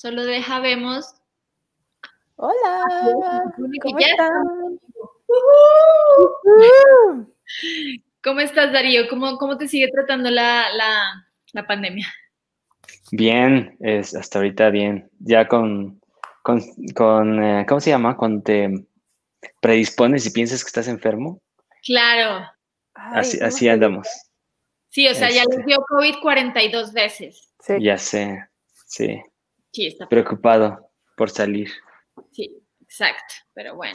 [0.00, 1.14] Solo deja vemos.
[2.36, 2.84] Hola.
[3.82, 4.32] ¿Cómo están?
[8.24, 9.06] ¿Cómo estás, Darío?
[9.10, 11.26] ¿Cómo, cómo te sigue tratando la,
[11.68, 12.06] pandemia?
[13.12, 15.10] Bien, es hasta ahorita bien.
[15.18, 16.00] Ya con,
[16.94, 18.16] con, eh, ¿cómo se llama?
[18.16, 18.86] Cuando te
[19.60, 21.42] predispones y piensas que estás enfermo.
[21.84, 22.46] Claro.
[22.94, 24.08] así, así andamos.
[24.88, 25.66] Sí, o sea, ya les este.
[25.66, 27.52] dio COVID 42 veces.
[27.62, 27.74] Sí.
[27.82, 28.48] Ya sé,
[28.86, 29.22] sí.
[29.72, 31.70] Sí, está preocupado por salir.
[32.32, 33.94] Sí, exacto, pero bueno.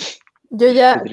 [0.50, 1.04] Yo ya,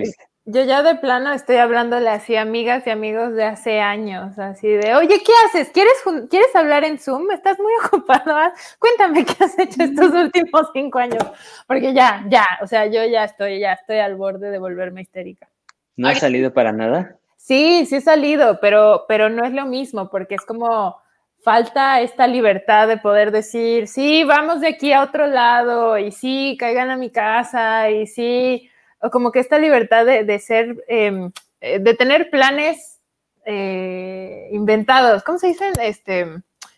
[0.44, 4.68] yo ya de plano estoy hablándole así a amigas y amigos de hace años, así
[4.68, 5.70] de, oye, ¿qué haces?
[5.70, 5.94] ¿Quieres,
[6.30, 7.30] ¿quieres hablar en Zoom?
[7.30, 8.52] ¿Estás muy ocupado?
[8.78, 11.24] Cuéntame qué has hecho estos últimos cinco años,
[11.66, 15.48] porque ya, ya, o sea, yo ya estoy, ya estoy al borde de volverme histérica.
[15.96, 17.18] ¿No ha salido para nada?
[17.36, 21.01] Sí, sí he salido, pero, pero no es lo mismo, porque es como
[21.42, 26.56] falta esta libertad de poder decir, sí, vamos de aquí a otro lado, y sí,
[26.58, 31.80] caigan a mi casa, y sí, o como que esta libertad de, ser, em, eh,
[31.80, 33.00] de tener planes
[33.44, 35.72] eh, inventados, ¿cómo se dice?
[35.80, 36.26] Este,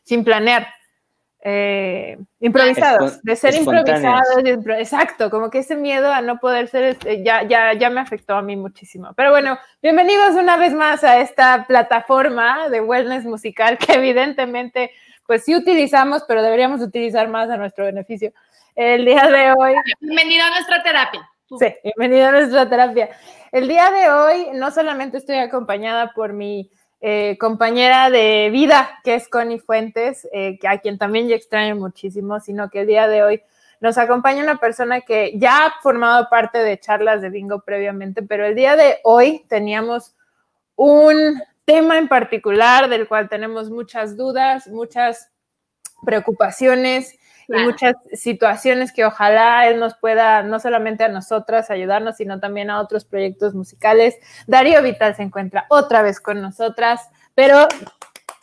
[0.02, 0.66] sin planear.
[1.46, 4.24] Eh, improvisados, de ser improvisados,
[4.78, 8.34] exacto, como que ese miedo a no poder ser, este, ya, ya, ya me afectó
[8.34, 9.12] a mí muchísimo.
[9.14, 14.90] Pero bueno, bienvenidos una vez más a esta plataforma de wellness musical que evidentemente,
[15.26, 18.32] pues sí utilizamos, pero deberíamos utilizar más a nuestro beneficio.
[18.74, 19.74] El día de hoy.
[20.00, 21.30] Bienvenido a nuestra terapia.
[21.58, 23.10] Sí, bienvenido a nuestra terapia.
[23.52, 26.70] El día de hoy no solamente estoy acompañada por mi
[27.06, 32.41] eh, compañera de vida, que es Connie Fuentes, eh, a quien también ya extraño muchísimo,
[32.41, 33.42] sino que el día de hoy
[33.78, 38.46] nos acompaña una persona que ya ha formado parte de charlas de bingo previamente, pero
[38.46, 40.14] el día de hoy teníamos
[40.77, 45.30] un tema en particular del cual tenemos muchas dudas, muchas
[46.06, 52.40] preocupaciones y muchas situaciones que ojalá él nos pueda, no solamente a nosotras ayudarnos, sino
[52.40, 54.16] también a otros proyectos musicales.
[54.46, 57.66] Darío Vital se encuentra otra vez con nosotras, pero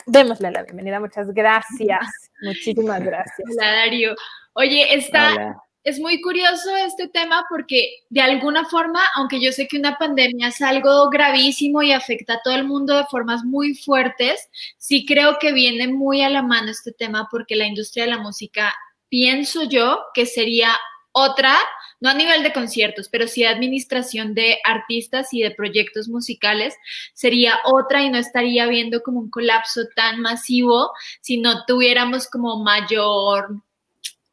[0.06, 1.00] démosle la bienvenida.
[1.00, 2.30] Muchas gracias.
[2.42, 3.48] Muchísimas gracias.
[3.50, 4.14] Hola, Darío.
[4.54, 5.56] Oye, está...
[5.84, 10.46] Es muy curioso este tema porque de alguna forma, aunque yo sé que una pandemia
[10.46, 14.48] es algo gravísimo y afecta a todo el mundo de formas muy fuertes,
[14.78, 18.18] sí creo que viene muy a la mano este tema porque la industria de la
[18.18, 18.72] música
[19.12, 20.70] pienso yo que sería
[21.12, 21.54] otra,
[22.00, 26.74] no a nivel de conciertos, pero sí de administración de artistas y de proyectos musicales,
[27.12, 32.64] sería otra y no estaría viendo como un colapso tan masivo si no tuviéramos como
[32.64, 33.56] mayor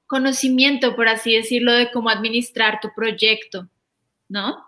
[0.08, 3.68] conocimiento, por así decirlo, de cómo administrar tu proyecto,
[4.30, 4.66] ¿no?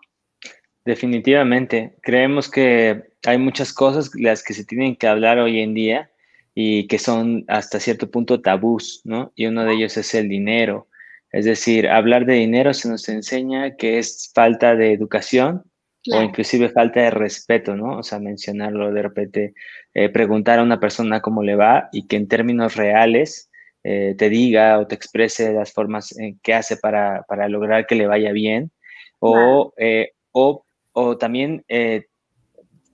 [0.83, 1.95] Definitivamente.
[2.01, 6.10] Creemos que hay muchas cosas las que se tienen que hablar hoy en día
[6.53, 9.31] y que son hasta cierto punto tabús, ¿no?
[9.35, 10.87] Y uno de ellos es el dinero.
[11.31, 15.63] Es decir, hablar de dinero se nos enseña que es falta de educación
[16.11, 17.99] o inclusive falta de respeto, ¿no?
[17.99, 19.53] O sea, mencionarlo de repente,
[19.93, 23.49] eh, preguntar a una persona cómo le va y que en términos reales
[23.83, 28.07] eh, te diga o te exprese las formas en que hace para, lograr que le
[28.07, 28.71] vaya bien.
[29.19, 31.63] O, eh, o, o, también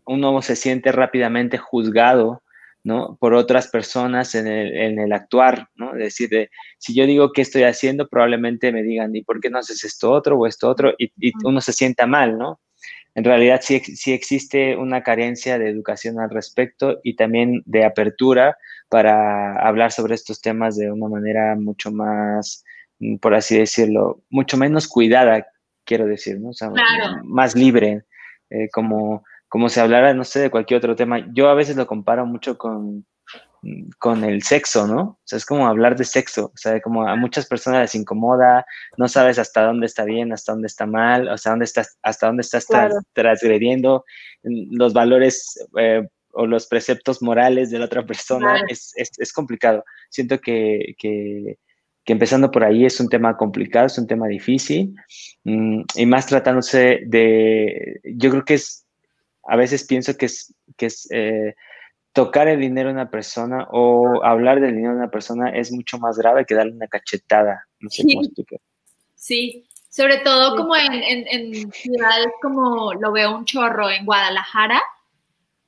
[0.05, 2.43] uno se siente rápidamente juzgado
[2.87, 3.17] ¿no?
[3.19, 5.91] Por otras personas en el, en el actuar, ¿no?
[5.91, 9.59] Es decir, si yo digo qué estoy haciendo, probablemente me digan, ¿y por qué no
[9.59, 10.93] haces esto otro o esto otro?
[10.97, 11.11] Y,
[11.43, 12.61] uno se sienta mal, ¿no?
[13.13, 18.57] En realidad sí, sí, existe una carencia de educación al respecto y también de apertura
[18.87, 22.63] para hablar sobre estos temas de una manera mucho más,
[22.99, 25.45] mm, por así decirlo, mucho menos cuidada,
[25.83, 26.51] quiero decir, ¿no?
[26.51, 26.71] O sea,
[27.25, 28.03] más libre,
[28.49, 31.25] eh, como como si hablara, no sé, de cualquier otro tema.
[31.33, 33.05] Yo a veces lo comparo mucho con,
[33.97, 35.01] con el sexo, ¿no?
[35.01, 38.65] O sea, es como hablar de sexo, o sea, como a muchas personas les incomoda,
[38.97, 42.41] no sabes hasta dónde está bien, hasta dónde está mal, hasta dónde estás, hasta dónde
[42.41, 42.67] estás
[43.13, 44.05] transgrediendo
[44.43, 49.83] los valores eh, o los preceptos morales de la otra persona, es, es, complicado.
[50.09, 51.57] Siento que, que,
[52.05, 54.93] que, empezando por ahí es un tema complicado, es un tema difícil,
[55.43, 58.86] mm, y más tratándose de, yo creo que es
[59.47, 61.55] a veces pienso que es, que es eh,
[62.11, 65.97] tocar el dinero a una persona o hablar del dinero a una persona es mucho
[65.99, 67.65] más grave que darle una cachetada.
[67.79, 68.59] No sé cómo explicar.
[69.15, 74.81] Sí, sobre todo como en, en, ciudades como lo veo un chorro en Guadalajara.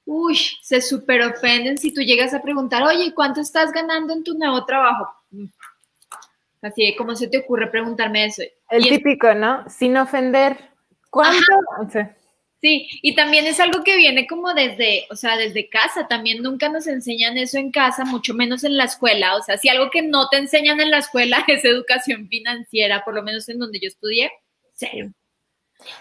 [0.06, 4.34] Uy, se súper ofenden si tú llegas a preguntar, oye, ¿cuánto estás ganando en tu
[4.38, 5.08] nuevo trabajo?
[6.62, 8.42] Así, ¿cómo se te ocurre preguntarme eso?
[8.70, 9.70] El típico, ¿no?
[9.70, 10.58] Sin ofender.
[11.10, 11.40] ¿Cuánto?
[12.62, 16.68] Sí, y también es algo que viene como desde, o sea, desde casa, también nunca
[16.68, 20.02] nos enseñan eso en casa, mucho menos en la escuela, o sea, si algo que
[20.02, 23.88] no te enseñan en la escuela es educación financiera, por lo menos en donde yo
[23.88, 24.30] estudié,
[24.74, 25.10] cero.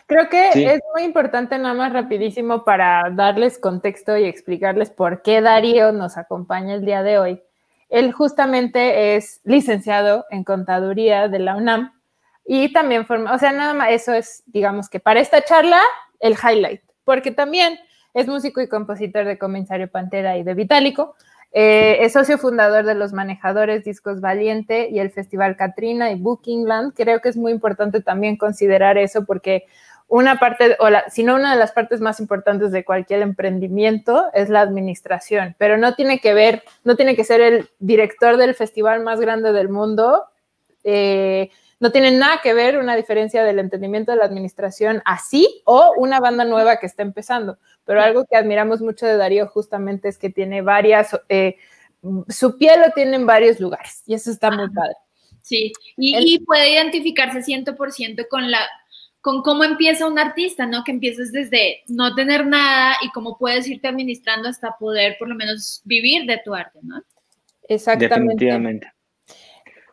[0.07, 5.41] Creo que es muy importante, nada más rapidísimo, para darles contexto y explicarles por qué
[5.41, 7.43] Darío nos acompaña el día de hoy.
[7.89, 11.93] Él justamente es licenciado en contaduría de la UNAM
[12.45, 15.81] y también forma, o sea, nada más eso es, digamos que para esta charla,
[16.21, 17.79] el highlight, porque también
[18.15, 21.15] es músico y compositor de Comisario Pantera y de Vitálico.
[21.53, 26.95] Eh, es socio fundador de los manejadores Discos Valiente y el Festival Katrina y Bookingland.
[26.95, 29.65] Creo que es muy importante también considerar eso porque
[30.09, 34.27] una parte, o la, si no una de las partes más importantes de cualquier emprendimiento
[34.33, 38.55] es la administración, pero no tiene que ver, no tiene que ser el director del
[38.55, 40.25] festival más grande del mundo.
[40.83, 41.51] Eh,
[41.81, 46.21] no tiene nada que ver una diferencia del entendimiento de la administración así o una
[46.21, 47.59] banda nueva que está empezando.
[47.85, 51.57] Pero algo que admiramos mucho de Darío justamente es que tiene varias, eh,
[52.29, 54.95] su piel lo tiene en varios lugares y eso está muy padre.
[55.41, 58.61] Sí, y, puede identificarse 100% con la
[59.21, 60.85] con cómo empieza un artista, ¿no?
[60.85, 65.35] Que empiezas desde no tener nada y cómo puedes irte administrando hasta poder por lo
[65.35, 67.03] menos vivir de tu arte, ¿no?
[67.69, 68.15] Exactamente.
[68.15, 68.93] Definitivamente.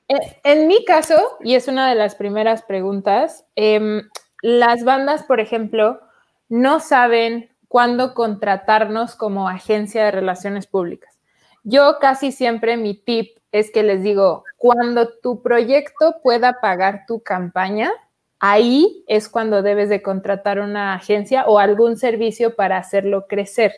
[0.07, 4.03] En, mi caso, y es una de las primeras preguntas, em,
[4.41, 5.99] las bandas, por ejemplo,
[6.47, 11.19] no saben cuándo contratarnos como agencia de relaciones públicas.
[11.63, 17.23] Yo casi siempre mi tip es que les digo, cuando tu proyecto pueda pagar tu
[17.23, 17.91] campaña,
[18.39, 23.73] ahí es cuando debes de contratar una agencia o algún servicio para hacerlo crecer.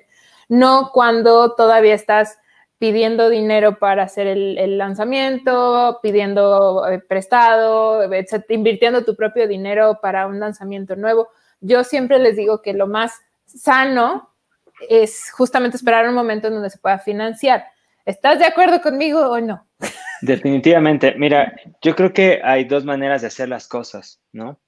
[0.50, 2.38] No cuando todavía estás
[2.80, 8.08] pidiendo dinero para hacer el, lanzamiento, pidiendo eh, prestado,
[8.50, 11.30] invirtiendo tu propio dinero para un lanzamiento nuevo.
[11.60, 13.14] Yo siempre les digo que lo más
[13.46, 14.30] sano
[14.90, 17.66] es justamente esperar un momento en donde se pueda financiar.
[18.06, 19.66] ¿Estás de acuerdo conmigo o no?
[20.22, 21.16] Definitivamente.
[21.18, 24.60] Mira, yo creo que hay dos maneras de hacer las cosas, ¿no?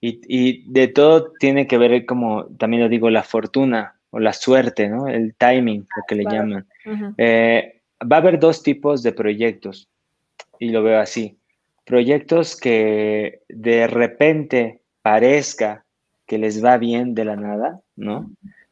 [0.00, 4.88] Y, de todo tiene que ver, como también lo digo, la fortuna o la suerte,
[4.88, 5.08] ¿no?
[5.08, 6.66] El timing, lo que le llaman.
[7.16, 9.88] Eh, va a haber dos tipos de proyectos,
[10.58, 11.38] y lo veo así.
[11.84, 15.84] Proyectos que de repente parezca
[16.26, 18.30] que les va bien de la nada, ¿no?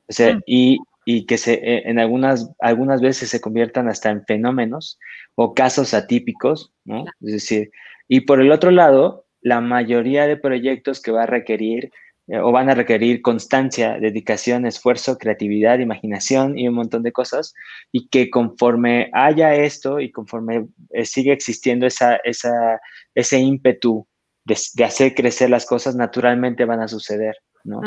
[0.08, 0.78] O sea, y,
[1.26, 4.98] que se, eh, en algunas, algunas veces se conviertan hasta en fenómenos
[5.34, 7.04] o casos atípicos, ¿no?
[7.20, 7.70] Es decir,
[8.08, 11.90] y por el otro lado, la mayoría de proyectos que va a requerir
[12.28, 17.54] o van a requerir constancia, dedicación, esfuerzo, creatividad, imaginación y un montón de cosas,
[17.92, 22.80] y que conforme haya esto y conforme eh, sigue existiendo esa, esa,
[23.14, 24.06] ese ímpetu
[24.44, 27.36] de, hacer crecer las cosas, naturalmente van a suceder.
[27.64, 27.80] ¿no?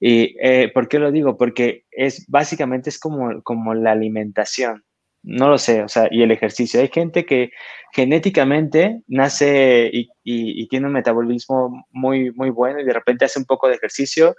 [0.00, 1.36] ¿Y eh, por qué lo digo?
[1.36, 4.84] Porque es básicamente es como, como la alimentación
[5.28, 6.80] no lo sé, o sea, y el ejercicio.
[6.80, 7.50] Hay gente que
[7.92, 13.68] genéticamente nace y, tiene un metabolismo muy, muy bueno y de repente hace un poco
[13.68, 14.34] de ejercicio,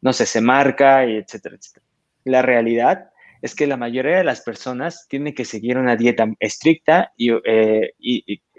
[0.00, 1.86] no sé, se marca y etcétera, etcétera.
[2.24, 3.10] La realidad
[3.42, 7.92] es que la mayoría de las personas tienen que seguir una dieta estricta y, eh,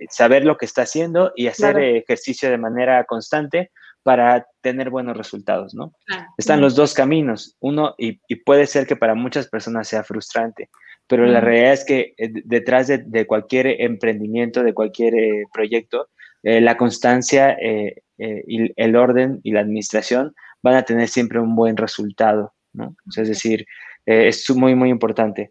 [0.09, 3.71] saber lo que está haciendo y hacer ejercicio de manera constante
[4.03, 5.93] para tener buenos resultados, ¿no?
[6.37, 7.55] Están los dos caminos.
[7.59, 10.69] Uno, y, puede ser que para muchas personas sea frustrante,
[11.11, 16.07] pero la realidad es que eh, detrás de, cualquier emprendimiento, de cualquier eh, proyecto,
[16.41, 20.33] eh, la constancia y el orden y la administración
[20.63, 22.95] van a tener siempre un buen resultado, ¿no?
[23.17, 23.65] es decir,
[24.05, 25.49] es muy, muy importante.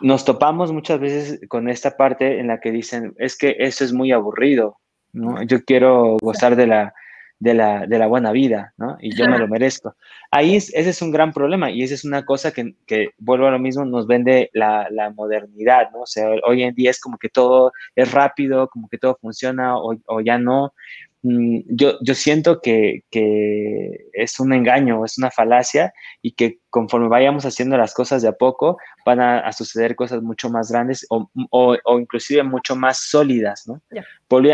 [0.00, 3.92] Nos topamos muchas veces con esta parte en la que dicen, es que eso es
[3.92, 4.78] muy aburrido,
[5.12, 5.40] ¿no?
[5.44, 6.94] Yo quiero gozar de la,
[7.40, 8.98] de la, de la buena vida, ¿no?
[9.00, 9.96] Y yo me lo merezco.
[10.30, 13.46] Ahí es, ese es un gran problema y esa es una cosa que, que vuelvo
[13.46, 16.02] a lo mismo, nos vende la, la, modernidad, ¿no?
[16.02, 19.78] O sea, hoy en día es como que todo es rápido, como que todo funciona
[19.78, 20.74] o, o ya no.
[21.22, 27.08] Mm, yo, yo siento que, que, es un engaño, es una falacia y que conforme
[27.08, 31.30] vayamos haciendo las cosas de a poco van a, suceder cosas mucho más grandes o,
[31.50, 33.82] o, inclusive mucho más sólidas, ¿no?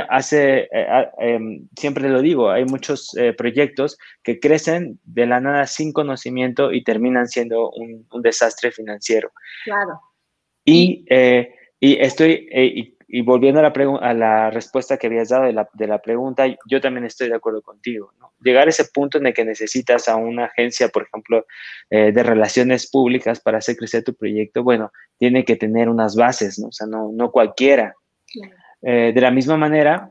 [0.09, 5.67] Hace, eh, em, siempre lo digo, hay muchos eh, proyectos que crecen de la nada
[5.67, 9.31] sin conocimiento y terminan siendo un, un desastre financiero.
[9.65, 10.01] Claro.
[10.65, 15.53] Y, eh, y estoy, y volviendo a la, a la respuesta que habías dado de
[15.53, 18.13] la, de la, pregunta, yo también estoy de acuerdo contigo.
[18.19, 18.33] ¿no?
[18.41, 21.47] Llegar a ese punto en el que necesitas a una agencia, por ejemplo,
[21.91, 26.59] eh, de relaciones públicas para hacer crecer tu proyecto, bueno, tiene que tener unas bases,
[26.59, 26.69] ¿no?
[26.69, 27.95] O sea, no, no cualquiera.
[28.83, 30.11] Eh, de la misma manera,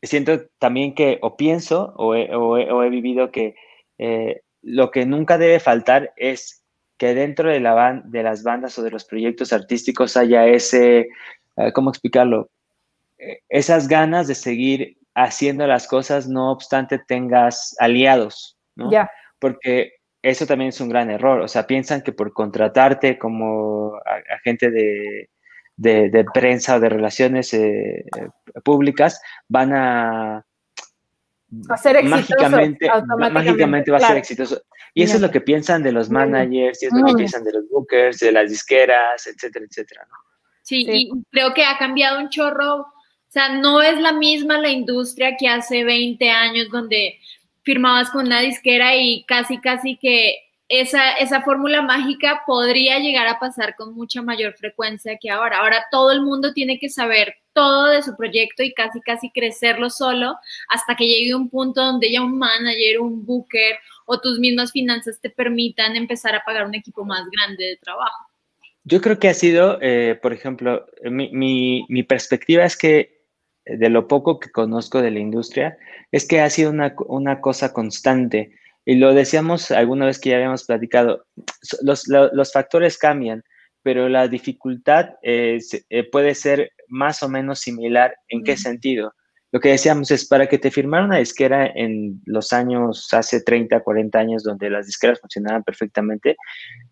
[0.00, 3.54] siento también que, o pienso, o he, o he, vivido que
[3.98, 6.64] eh, lo que nunca debe faltar es
[6.98, 11.08] que dentro de, la de las bandas o de los proyectos artísticos haya ese,
[11.72, 12.50] ¿cómo explicarlo?
[13.22, 18.90] Eh, esas ganas de seguir haciendo las cosas, no obstante tengas aliados, ¿no?
[19.38, 21.40] Porque eso también es un gran error.
[21.40, 23.92] O sea, piensan que por contratarte como
[24.30, 25.28] agente de,
[25.76, 28.04] de, prensa o de relaciones eh,
[28.64, 30.44] públicas van a
[31.76, 32.88] ser mágicamente,
[33.30, 34.62] mágicamente va a ser exitoso.
[34.94, 37.52] Y eso es lo que piensan de los managers, y es lo que piensan de
[37.52, 40.31] los bookers, de las disqueras, etcétera, etcétera, ¿no?
[40.72, 42.80] Sí, y creo que ha cambiado un chorro.
[42.80, 42.86] O
[43.28, 47.18] sea, no es la misma la industria que hace 20 años donde
[47.62, 50.38] firmabas con una disquera y casi, casi que
[50.68, 55.58] esa, esa fórmula mágica podría llegar a pasar con mucha mayor frecuencia que ahora.
[55.58, 59.90] Ahora todo el mundo tiene que saber todo de su proyecto y casi, casi crecerlo
[59.90, 60.36] solo
[60.70, 63.76] hasta que llegue un punto donde ya un manager, un booker
[64.06, 68.31] o tus mismas finanzas te permitan empezar a pagar un equipo más grande de trabajo.
[68.84, 71.30] Yo creo que ha sido, eh, por ejemplo, mi,
[71.88, 73.22] mi, perspectiva es que
[73.64, 75.78] eh, de lo poco que conozco de la industria,
[76.10, 78.52] es que ha sido una, una cosa constante.
[78.84, 81.26] Y lo decíamos alguna vez que ya habíamos platicado,
[81.82, 83.44] los, los, factores cambian,
[83.82, 85.60] pero la dificultad eh,
[86.10, 88.16] puede ser más o menos similar.
[88.28, 89.14] ¿En qué sentido?
[89.52, 93.80] Lo que decíamos es, para que te firmara una disquera en los años, hace 30,
[93.80, 96.36] 40 años, donde las disqueras funcionaban perfectamente,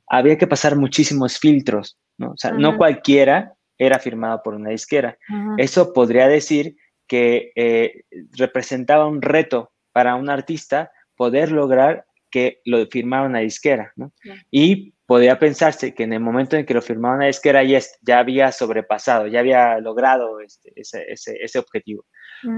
[0.06, 2.32] había que pasar muchísimos filtros, ¿no?
[2.32, 5.16] O sea, no cualquiera era firmado por una disquera.
[5.56, 6.76] Eso podría decir
[7.08, 8.04] que eh,
[8.36, 14.12] representaba un reto para un artista poder lograr que lo firmara una disquera, ¿no?
[14.50, 18.20] Y podía pensarse que en el momento en que lo firmaba una disquera ya, ya
[18.20, 22.06] había sobrepasado, ya había logrado este, ese, ese, ese, objetivo.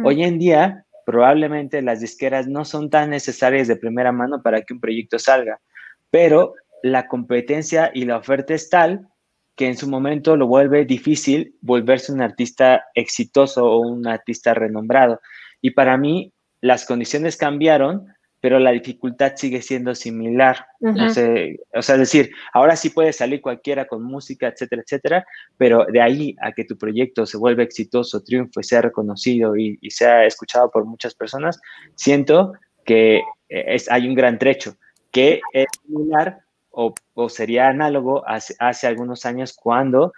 [0.04, 4.74] Hoy en día, probablemente las disqueras no son tan necesarias de primera mano para que
[4.74, 5.60] un proyecto salga,
[6.10, 9.08] pero la competencia y la oferta es tal
[9.56, 15.20] que en su momento lo vuelve difícil volverse un artista exitoso o un artista renombrado.
[15.60, 18.06] Y para mí las condiciones cambiaron,
[18.42, 20.66] pero la dificultad sigue siendo similar.
[20.80, 26.02] o, sea, es decir, ahora sí puede salir cualquiera con música, etcétera, etcétera, pero de
[26.02, 30.84] ahí a que tu proyecto se vuelva exitoso, triunfe, sea reconocido y, sea escuchado por
[30.84, 31.60] muchas personas,
[31.94, 34.74] siento que es, hay un gran trecho,
[35.12, 36.94] que es similar o,
[37.28, 40.12] sería análogo hace, hace algunos años cuando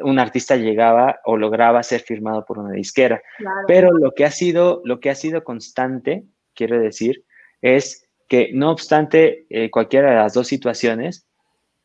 [0.00, 3.20] un artista llegaba o lograba ser firmado por una disquera.
[3.66, 6.24] Pero lo que ha sido, lo que ha sido constante,
[6.56, 7.24] quiero decir,
[7.62, 11.26] es que no obstante eh, cualquiera de las dos situaciones,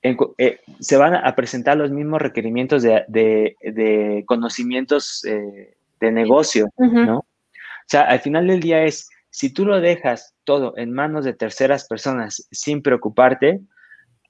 [0.03, 7.19] eh, se van a presentar los mismos requerimientos de, conocimientos eh, de negocio, ¿no?
[7.19, 11.33] O sea, al final del día es, si tú lo dejas todo en manos de
[11.33, 13.61] terceras personas sin preocuparte,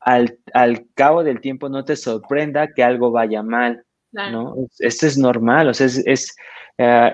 [0.01, 0.39] al,
[0.95, 4.55] cabo del tiempo no te sorprenda que algo vaya mal, ¿no?
[4.79, 6.35] Esto es normal, o sea, es,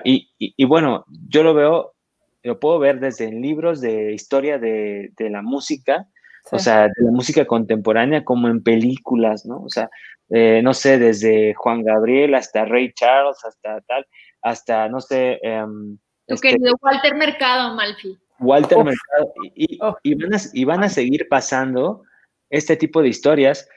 [0.02, 1.94] y, y, bueno, yo lo veo
[2.42, 6.06] lo puedo ver desde libros de historia de, la música,
[6.50, 9.62] o sea, de la música contemporánea, como en películas, ¿no?
[9.62, 9.90] O sea,
[10.30, 14.06] eh, no sé, desde Juan Gabriel hasta Ray Charles, hasta tal,
[14.42, 15.40] hasta, no sé...
[15.42, 18.18] Um, tu este querido Walter Mercado, Malfi.
[18.38, 22.02] Walter Mercado, y, y, van a, seguir pasando
[22.50, 23.68] este tipo de historias,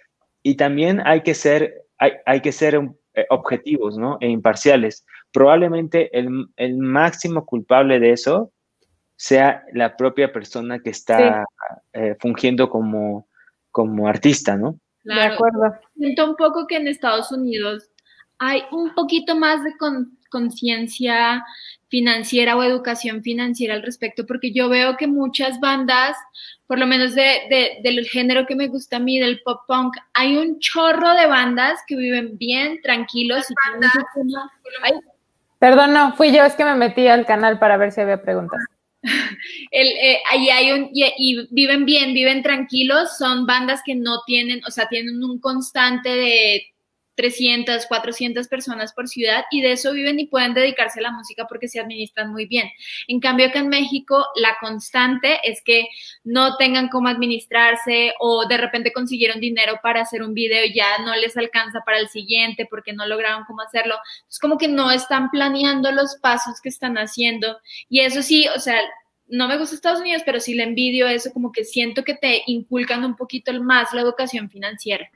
[0.44, 2.76] y también hay que ser, hay, hay que ser
[3.16, 4.18] eh, objetivos, ¿no?
[4.22, 8.52] E imparciales probablemente el, el, máximo culpable de eso
[9.16, 11.46] sea la propia persona que está
[11.94, 13.28] eh, fungiendo como,
[13.70, 14.80] como artista, ¿no?
[15.04, 15.22] Claro.
[15.22, 15.76] De acuerdo.
[15.96, 17.90] Siento un poco que en Estados Unidos
[18.40, 19.72] hay un poquito más de
[20.32, 21.46] conciencia
[21.90, 26.18] financiera o educación financiera al respecto, porque yo veo que muchas bandas,
[26.66, 30.38] por lo menos de, del género que me gusta a mí, del pop punk, hay
[30.38, 33.54] un chorro de bandas que viven bien, tranquilos y
[35.62, 38.60] Perdón, no, fui yo, es que me metí al canal para ver si había preguntas.
[39.72, 44.62] El, eh, ahí hay un, y, viven bien, viven tranquilos, son bandas que no tienen,
[44.68, 46.64] o sea, tienen un constante de
[47.22, 51.46] 300, 400 personas por ciudad y de eso viven y pueden dedicarse a la música
[51.48, 52.68] porque se administran muy bien.
[53.08, 55.88] En cambio, acá en México, la constante es que
[56.24, 60.98] no tengan cómo administrarse o de repente consiguieron dinero para hacer un video y ya
[61.06, 63.98] no les alcanza para el siguiente porque no lograron cómo hacerlo.
[64.28, 68.60] Es como que no están planeando los pasos que están haciendo y eso sí, o
[68.60, 68.82] sea,
[69.28, 72.42] no me gusta Estados Unidos, pero sí le envidio eso, como que siento que te
[72.48, 75.08] inculcan un poquito más la educación financiera.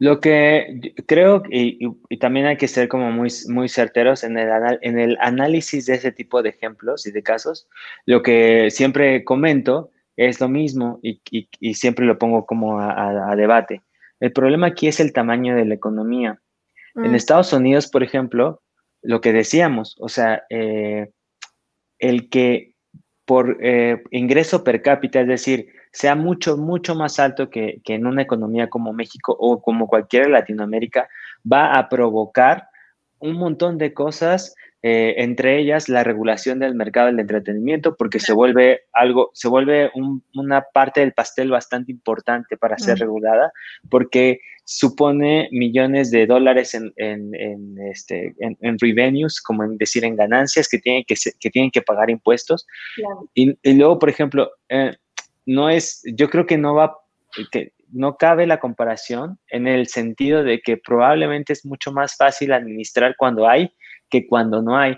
[0.00, 1.78] Lo que creo, y,
[2.08, 4.48] y, también hay que ser como muy, muy certeros en el,
[4.80, 7.68] en el análisis de ese tipo de ejemplos y de casos,
[8.06, 11.20] lo que siempre comento es lo mismo y,
[11.74, 13.82] siempre lo pongo como a, debate.
[14.20, 16.40] El problema aquí es el tamaño de la economía.
[16.94, 17.14] En mm.
[17.14, 18.62] Estados Unidos, por ejemplo,
[19.02, 21.10] lo que decíamos, o sea, eh,
[21.98, 22.74] el que
[23.26, 28.06] por eh, ingreso per cápita, es decir, sea mucho, mucho más alto que, que, en
[28.06, 31.08] una economía como México o como cualquiera de Latinoamérica,
[31.50, 32.68] va a provocar
[33.18, 38.32] un montón de cosas eh, entre ellas la regulación del mercado del entretenimiento, porque se
[38.32, 39.90] vuelve algo, se vuelve
[40.34, 43.52] una parte del pastel bastante importante para ser regulada,
[43.90, 50.66] porque supone millones de dólares en, en, este, en, revenues, como en decir, en ganancias
[50.66, 52.66] que tienen que, que, tienen que pagar impuestos.
[53.34, 54.92] Y, luego, por ejemplo, eh,
[55.50, 56.96] no es, yo creo que no va,
[57.50, 62.52] que no cabe la comparación en el sentido de que probablemente es mucho más fácil
[62.52, 63.74] administrar cuando hay
[64.08, 64.96] que cuando no hay.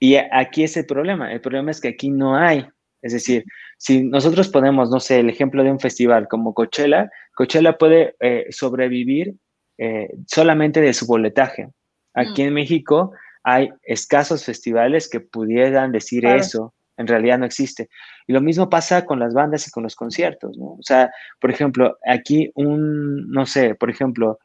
[0.00, 1.32] Y, aquí es el problema.
[1.32, 2.66] El problema es que aquí no hay.
[3.02, 3.44] Es decir,
[3.78, 8.46] si nosotros ponemos, no sé, el ejemplo de un festival como Coachella, Coachella puede eh,
[8.50, 9.34] sobrevivir
[9.78, 11.68] eh, solamente de su boletaje.
[12.14, 12.46] Aquí mm.
[12.46, 13.12] en México
[13.44, 16.74] hay escasos festivales que pudieran decir eso.
[16.96, 17.88] En realidad no existe.
[18.26, 20.72] Y lo mismo pasa con las bandas y con los conciertos, ¿no?
[20.72, 24.38] O sea, por ejemplo, aquí un, no sé, por ejemplo,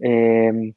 [0.00, 0.72] eh,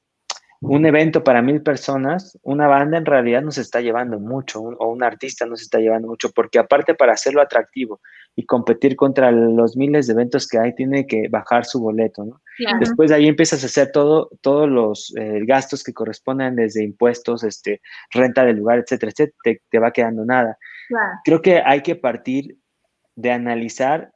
[0.67, 5.03] un evento para mil personas, una banda en realidad nos está llevando mucho, o un
[5.03, 8.01] artista nos está llevando mucho, porque aparte para hacerlo atractivo
[8.35, 12.41] y competir contra los miles de eventos que hay, tiene que bajar su boleto, ¿no?
[12.79, 17.43] Después de ahí empiezas a hacer todo, todos los eh, gastos que corresponden desde impuestos,
[17.43, 17.81] este,
[18.11, 20.57] renta del lugar, etcétera, etcétera, te, va quedando nada.
[21.23, 22.57] Creo que hay que partir
[23.15, 24.11] de analizar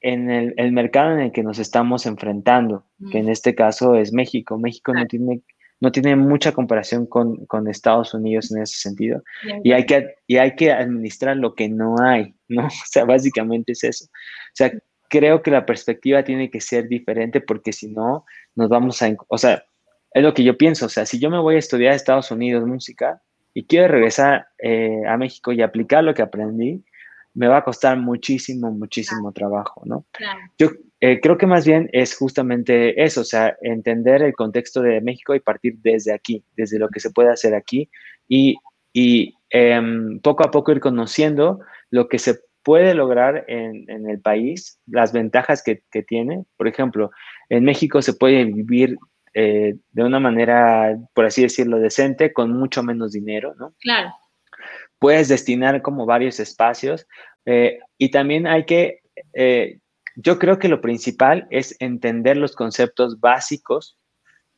[0.00, 4.58] en el, mercado en el que nos estamos enfrentando, que en este caso es México.
[4.58, 5.42] México no tiene
[5.84, 9.22] no tiene mucha comparación con, Estados Unidos en ese sentido.
[9.62, 12.66] Y hay, que, y hay que administrar lo que no hay, ¿no?
[12.68, 14.06] O sea, básicamente es eso.
[14.06, 14.72] O sea,
[15.10, 18.24] creo que la perspectiva tiene que ser diferente porque si no,
[18.56, 19.14] nos vamos a...
[19.28, 19.62] O sea,
[20.12, 20.86] es lo que yo pienso.
[20.86, 23.20] O sea, si yo me voy a estudiar a Estados Unidos música
[23.52, 26.82] y quiero regresar eh, a México y aplicar lo que aprendí,
[27.34, 30.06] me va a costar muchísimo, muchísimo trabajo, ¿no?
[30.56, 30.70] Yo
[31.06, 35.34] eh, creo que más bien es justamente eso, o sea, entender el contexto de México
[35.34, 37.90] y partir desde aquí, desde lo que se puede hacer aquí
[38.26, 38.56] y,
[38.94, 44.18] y em, poco a poco ir conociendo lo que se puede lograr en, en el
[44.18, 46.46] país, las ventajas que, que, tiene.
[46.56, 47.10] Por ejemplo,
[47.50, 48.96] en México se puede vivir
[49.34, 53.74] eh, de una manera, por así decirlo, decente, con mucho menos dinero, ¿no?
[53.78, 54.10] Claro
[54.98, 57.06] puedes destinar como varios espacios
[57.44, 59.00] eh, y también hay que,
[59.34, 59.80] eh,
[60.16, 63.98] yo creo que lo principal es entender los conceptos básicos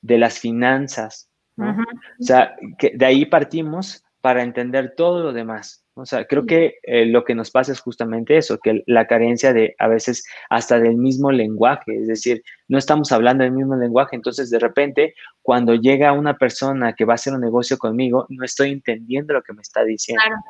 [0.02, 1.28] de las finanzas.
[1.58, 5.86] O sea, que de ahí partimos para entender todo lo demás.
[5.94, 9.54] O sea, creo que eh, lo que nos pasa es justamente eso, que la carencia
[9.54, 14.14] de a veces hasta del mismo lenguaje, es decir, no estamos hablando del mismo lenguaje,
[14.14, 18.44] entonces de repente cuando llega una persona que va a hacer un negocio conmigo, no
[18.44, 20.22] estoy entendiendo lo que me está diciendo.
[20.22, 20.42] Claro.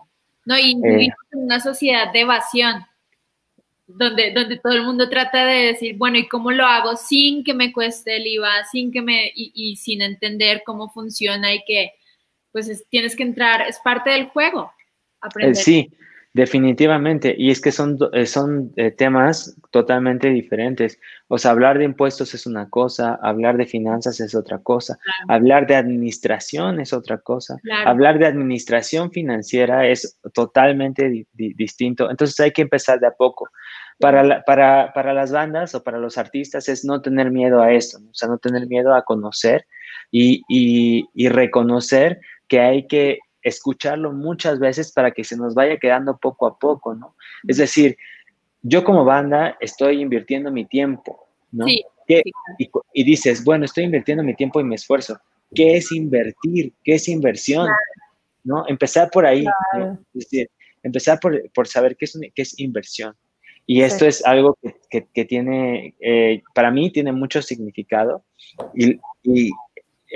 [0.46, 0.80] No, y eh.
[0.82, 2.84] vivimos en una sociedad de evasión,
[3.86, 7.54] donde, donde todo el mundo trata de decir, bueno, ¿y cómo lo hago sin que
[7.54, 11.92] me cueste el IVA, sin que me, y, y sin entender cómo funciona y que,
[12.52, 14.72] pues tienes que entrar, es parte del juego.
[15.40, 15.90] Eh, sí,
[16.36, 17.34] definitivamente.
[17.36, 21.00] Y es que son, eh, son eh, temas totalmente diferentes.
[21.28, 25.66] O sea, hablar de impuestos es una cosa, hablar de finanzas es otra cosa, hablar
[25.66, 32.10] de administración es otra cosa, hablar de administración financiera es totalmente distinto.
[32.10, 33.48] Entonces hay que empezar de a poco.
[33.98, 37.96] Para, para, para, las bandas o para los artistas es no tener miedo a esto,
[37.96, 39.64] o sea, no tener miedo a conocer
[40.10, 45.78] y, y, y reconocer que hay que escucharlo muchas veces para que se nos vaya
[45.78, 47.14] quedando poco a poco, ¿no?
[47.46, 47.96] Es decir,
[48.62, 51.64] yo como banda estoy invirtiendo mi tiempo, ¿no?
[51.66, 51.84] Sí,
[52.92, 55.18] y, dices, bueno, estoy invirtiendo mi tiempo y mi esfuerzo.
[55.54, 56.72] ¿Qué es invertir?
[56.82, 57.68] ¿Qué es inversión?
[58.44, 58.64] ¿No?
[58.68, 59.44] Empezar por ahí,
[60.82, 63.14] empezar por, saber qué es, qué es inversión.
[63.66, 64.56] Y esto es algo
[64.90, 68.24] que, tiene, eh, para mí tiene mucho significado
[68.74, 68.98] y,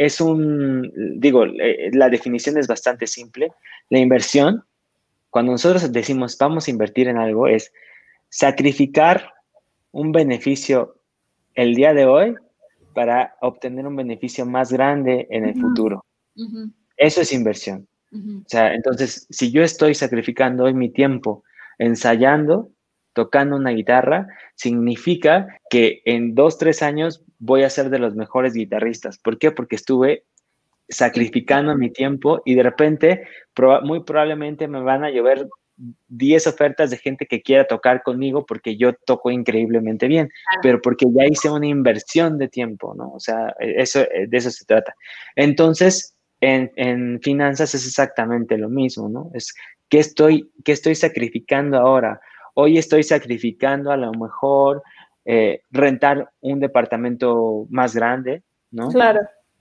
[0.01, 3.53] es un, digo, eh, la definición es bastante simple.
[3.91, 4.65] La inversión,
[5.29, 7.71] cuando nosotros decimos vamos a invertir en algo, es
[8.31, 9.35] sacrificar
[9.93, 10.95] un beneficio
[11.55, 12.35] el día de hoy
[12.95, 16.07] para obtener un beneficio más grande en el futuro.
[16.97, 17.87] Eso es inversión.
[18.11, 21.45] O sea, entonces, si yo estoy sacrificando hoy mi tiempo
[21.79, 22.71] ensayando,
[23.13, 28.55] tocando una guitarra, significa que en dos, tres años voy a ser de los mejores
[28.55, 29.19] guitarristas.
[29.19, 29.51] ¿Por qué?
[29.51, 30.25] Porque estuve
[30.89, 33.23] sacrificando mi tiempo y de repente
[33.83, 35.49] muy probablemente me van a llover
[36.09, 40.31] 10 ofertas de gente que quiera tocar conmigo porque yo toco increíblemente bien,
[40.63, 43.13] pero porque ya hice una inversión de tiempo, ¿no?
[43.13, 44.95] O sea, e, eso, e, de eso se trata.
[45.37, 49.31] Entonces, en, en finanzas es exactamente lo mismo, ¿no?
[49.33, 49.55] Es
[49.89, 52.21] qué estoy, qué estoy sacrificando ahora.
[52.55, 54.83] Hoy estoy sacrificando a lo mejor
[55.25, 58.89] eh, rentar un departamento más grande, ¿no?
[58.89, 59.21] Claro.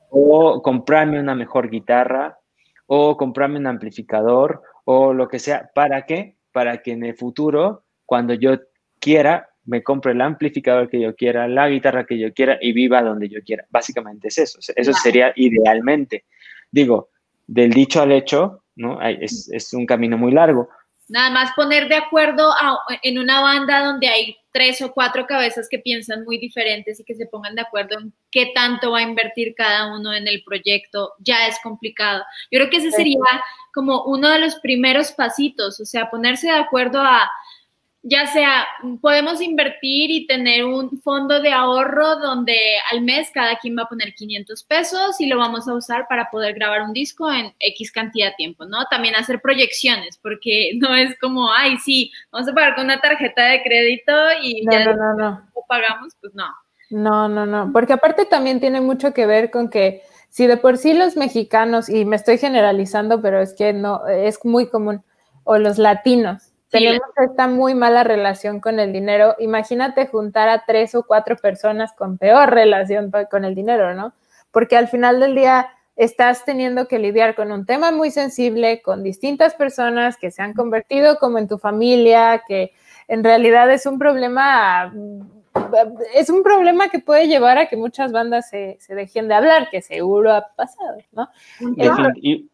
[0.10, 2.39] O comprarme una mejor guitarra,
[2.88, 5.69] o comprarme un amplificador, o lo que sea.
[5.75, 6.38] ¿Para qué?
[6.52, 8.58] Para que en el futuro, cuando yo
[8.99, 13.04] quiera, me compre el amplificador que yo quiera, la guitarra que yo quiera y viva
[13.04, 13.65] donde yo quiera.
[13.69, 14.60] Básicamente es eso.
[14.75, 16.25] Eso sería idealmente.
[16.71, 17.10] Digo,
[17.45, 18.99] del dicho al hecho, ¿no?
[19.02, 20.69] Es, es un camino muy largo.
[21.09, 22.53] Nada más poner de acuerdo
[23.01, 27.15] en una banda donde hay tres o cuatro cabezas que piensan muy diferentes y que
[27.15, 31.13] se pongan de acuerdo en qué tanto va a invertir cada uno en el proyecto,
[31.19, 32.23] ya es complicado.
[32.51, 33.19] Yo creo que ese sería
[33.73, 37.29] como uno de los primeros pasitos, o sea, ponerse de acuerdo a
[38.09, 38.65] ya sea,
[39.01, 42.57] podemos invertir y tener un fondo de ahorro donde
[42.91, 46.31] al mes cada quien va a poner 500 pesos y lo vamos a usar para
[46.31, 48.85] poder grabar un disco en X cantidad de tiempo, ¿no?
[48.89, 53.45] También hacer proyecciones, porque no es como, ay, sí, vamos a pagar con una tarjeta
[53.45, 55.29] de crédito y ya no, no, no.
[55.55, 56.47] lo pagamos, pues no.
[56.89, 60.77] No, no, no, porque aparte también tiene mucho que ver con que si de por
[60.77, 65.03] sí los mexicanos, y me estoy generalizando, pero es que no, es muy común,
[65.43, 69.36] o los latinos, tenemos esta muy mala relación con el dinero.
[69.39, 74.13] Imagínate juntar a tres o cuatro personas con peor relación con el dinero, ¿no?
[74.51, 79.03] Porque al final del día estás teniendo que lidiar con un tema muy sensible, con
[79.03, 82.71] distintas personas que se han convertido como en tu familia, que
[83.08, 84.93] en realidad es un problema,
[86.15, 89.82] es un problema que puede llevar a que muchas bandas se, dejen de hablar, que
[89.82, 91.29] seguro ha pasado, ¿no?
[92.21, 92.47] Y,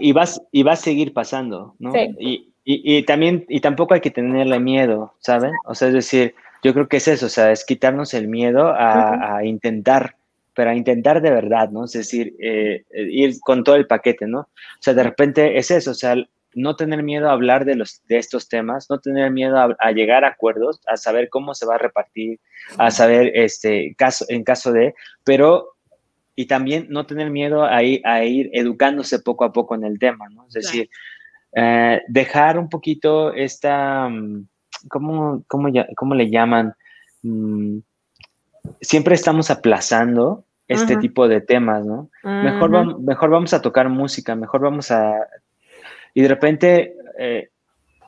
[0.00, 1.92] y, vas, y va a seguir pasando, ¿no?
[1.92, 2.47] Sí.
[2.70, 5.52] Y, también, y tampoco hay que tenerle miedo, ¿saben?
[5.64, 8.74] O sea, es decir, yo creo que es eso, o sea, es quitarnos el miedo
[8.76, 10.16] a, intentar,
[10.52, 11.86] pero a intentar de verdad, ¿no?
[11.86, 14.40] Es decir, eh, ir con todo el paquete, ¿no?
[14.40, 16.14] O sea, de repente es eso, o sea,
[16.54, 20.26] no tener miedo a hablar de, los, de estos temas, no tener miedo a, llegar
[20.26, 22.38] a acuerdos, a saber cómo se va a repartir,
[22.76, 25.74] a saber, este, caso, en caso de, pero,
[26.36, 29.98] y también no tener miedo a ir, a ir educándose poco a poco en el
[29.98, 30.46] tema, ¿no?
[30.48, 30.90] Es decir,
[31.52, 34.46] eh, dejar un poquito esta, mm,
[34.88, 36.74] ¿cómo, cómo, le llaman?
[37.22, 37.78] Mm,
[38.80, 42.10] siempre estamos aplazando este tipo de temas, ¿no?
[42.22, 45.14] mejor, mejor vamos a tocar música, mejor vamos a...
[46.12, 47.48] Y de repente, eh,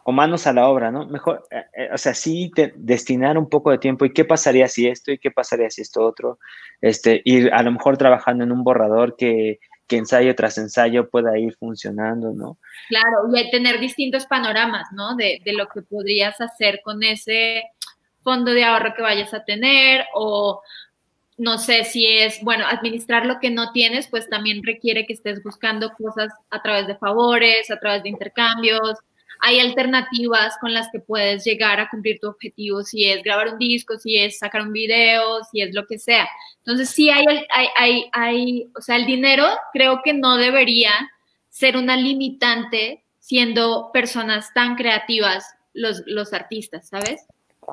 [0.05, 1.07] o manos a la obra, ¿no?
[1.07, 5.11] Mejor, eh, o sea, sí destinar un poco de tiempo y qué pasaría si esto
[5.11, 6.39] y qué pasaría si esto otro,
[6.81, 9.59] este, ir a lo mejor trabajando en un borrador que
[9.91, 12.59] que ensayo tras ensayo pueda ir funcionando, ¿no?
[12.89, 15.17] Claro, y tener distintos panoramas, ¿no?
[15.17, 17.65] De, de, lo que podrías hacer con ese
[18.23, 20.63] fondo de ahorro que vayas a tener o
[21.39, 25.43] no sé si es, bueno, administrar lo que no tienes, pues también requiere que estés
[25.43, 28.99] buscando cosas a través de favores, a través de intercambios,
[29.41, 33.59] hay alternativas con las que puedes llegar a cumplir tu objetivo, si es grabar un
[33.59, 36.29] disco, si es sacar un video, si es lo que sea.
[36.59, 37.25] Entonces, sí hay,
[37.55, 40.93] hay, hay, hay o sea, el dinero creo que no debería
[41.49, 47.27] ser una limitante siendo personas tan creativas los, los artistas, ¿sabes?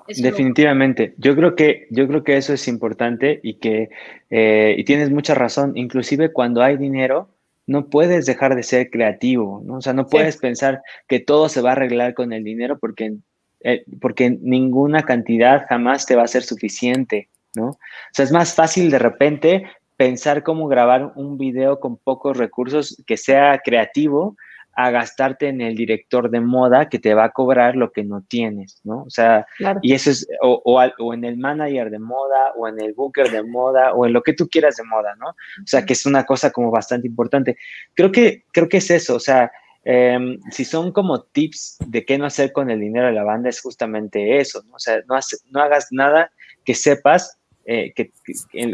[0.08, 3.90] Definitivamente, yo creo que yo creo que eso es importante y que
[4.30, 5.76] eh, y tienes mucha razón.
[5.76, 7.30] Inclusive cuando hay dinero,
[7.68, 9.76] no puedes dejar de ser creativo, ¿no?
[9.76, 13.18] O sea, no puedes pensar que todo se va a arreglar con el dinero porque,
[13.60, 17.72] eh, porque ninguna cantidad jamás te va a ser suficiente, ¿no?
[17.72, 17.80] O
[18.14, 23.18] sea, es más fácil de repente pensar cómo grabar un video con pocos recursos que
[23.18, 24.38] sea creativo
[24.78, 28.22] a gastarte en el director de moda que te va a cobrar lo que no
[28.22, 29.02] tienes, ¿no?
[29.02, 29.48] O sea,
[29.82, 33.42] y eso es, o, o, en el manager de moda, o en el booker de
[33.42, 35.30] moda, o en lo que tú quieras de moda, ¿no?
[35.30, 37.58] O sea, que es una cosa como bastante importante.
[37.96, 39.52] Creo que, creo que es eso, o sea,
[39.84, 43.50] em, si son como tips de qué no hacer con el dinero de la banda,
[43.50, 44.76] es justamente eso, ¿no?
[44.76, 45.18] O sea, no,
[45.50, 46.32] no hagas nada
[46.64, 48.12] que sepas eh, que,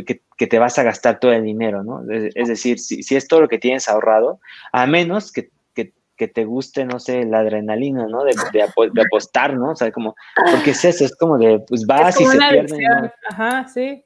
[0.06, 2.04] que, que, te vas a gastar todo el dinero, ¿no?
[2.12, 4.42] Es, decir, si, si, es todo lo que tienes ahorrado,
[4.74, 5.50] a menos que
[6.15, 8.23] que te guste, no sé, la adrenalina, ¿no?
[8.23, 8.62] De, de,
[9.02, 9.71] apostar, ¿no?
[9.71, 10.15] O sea, como,
[10.52, 13.12] porque es eso, es como de, pues vas y se pierden.
[13.30, 14.04] Ajá, sí.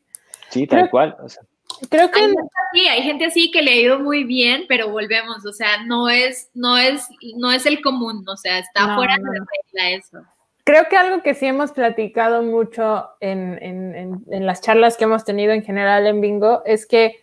[0.49, 1.15] Sí, tal cual.
[1.21, 1.43] O sea.
[1.89, 2.33] Creo que hay
[2.71, 6.09] así, hay gente así que le ha ido muy bien, pero volvemos, o sea, no
[6.09, 10.17] es, no es, no es el común, o sea, está fuera de regla eso.
[10.63, 15.05] Creo que algo que sí hemos platicado mucho en, en, en, en las charlas que
[15.05, 17.15] hemos tenido en general en Bingo es que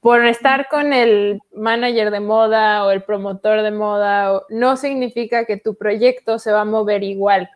[0.00, 5.56] por estar con el manager de moda o el promotor de moda, no significa que
[5.56, 7.50] tu proyecto se va a mover igual.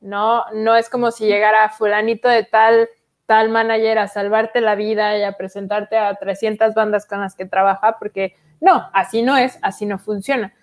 [0.00, 2.88] No, no es como si llegara fulanito de tal,
[3.26, 7.46] tal manager a salvarte la vida y a presentarte a 300 bandas con las que
[7.46, 10.54] trabaja, porque no, así no es, así no funciona.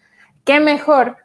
[0.45, 1.17] ¿Qué mejor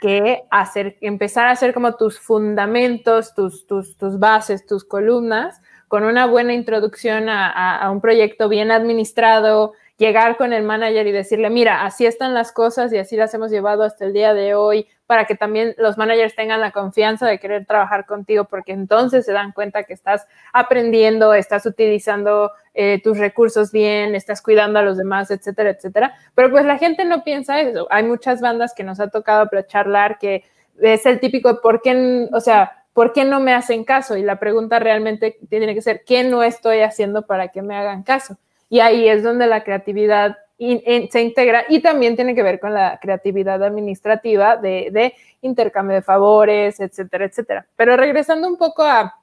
[0.00, 5.62] que hacer, empezar a hacer como tus fundamentos, tus, tus, tus bases, tus columnas,
[5.94, 11.50] con una buena introducción a, un proyecto bien administrado, llegar con el manager y decirle,
[11.50, 14.88] mira, así están las cosas y así las hemos llevado hasta el día de hoy,
[15.06, 19.30] para que también los managers tengan la confianza de querer trabajar contigo, porque entonces se
[19.30, 24.96] dan cuenta que estás aprendiendo, estás utilizando eh, tus recursos bien, estás cuidando a los
[24.96, 26.16] demás, etcétera, etcétera.
[26.34, 27.86] Pero pues la gente no piensa eso.
[27.88, 30.42] Hay muchas bandas que nos ha tocado charlar que
[30.80, 34.16] es el típico, ¿por qué, o sea, ¿por qué no me hacen caso?
[34.16, 38.04] Y la pregunta realmente tiene que ser, ¿qué no estoy haciendo para que me hagan
[38.04, 38.38] caso?
[38.70, 42.98] Y ahí es donde la creatividad se integra y también tiene que ver con la
[43.02, 47.66] creatividad administrativa de, intercambio de favores, etcétera, etcétera.
[47.76, 49.14] Pero regresando un poco a,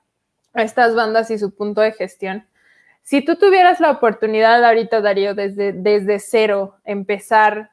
[0.53, 2.45] estas bandas y su punto de gestión,
[3.01, 7.71] si tú tuvieras la oportunidad ahorita, Darío, desde, desde cero, empezar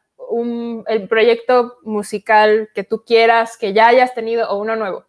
[0.87, 5.05] el proyecto musical que tú quieras, que ya hayas tenido o uno nuevo,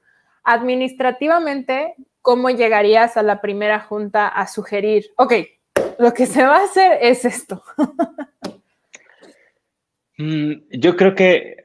[0.50, 5.34] administrativamente, ¿cómo llegarías a la primera junta a sugerir, ok,
[6.00, 7.64] lo que se va a hacer es esto?
[10.22, 11.64] Mm, yo creo que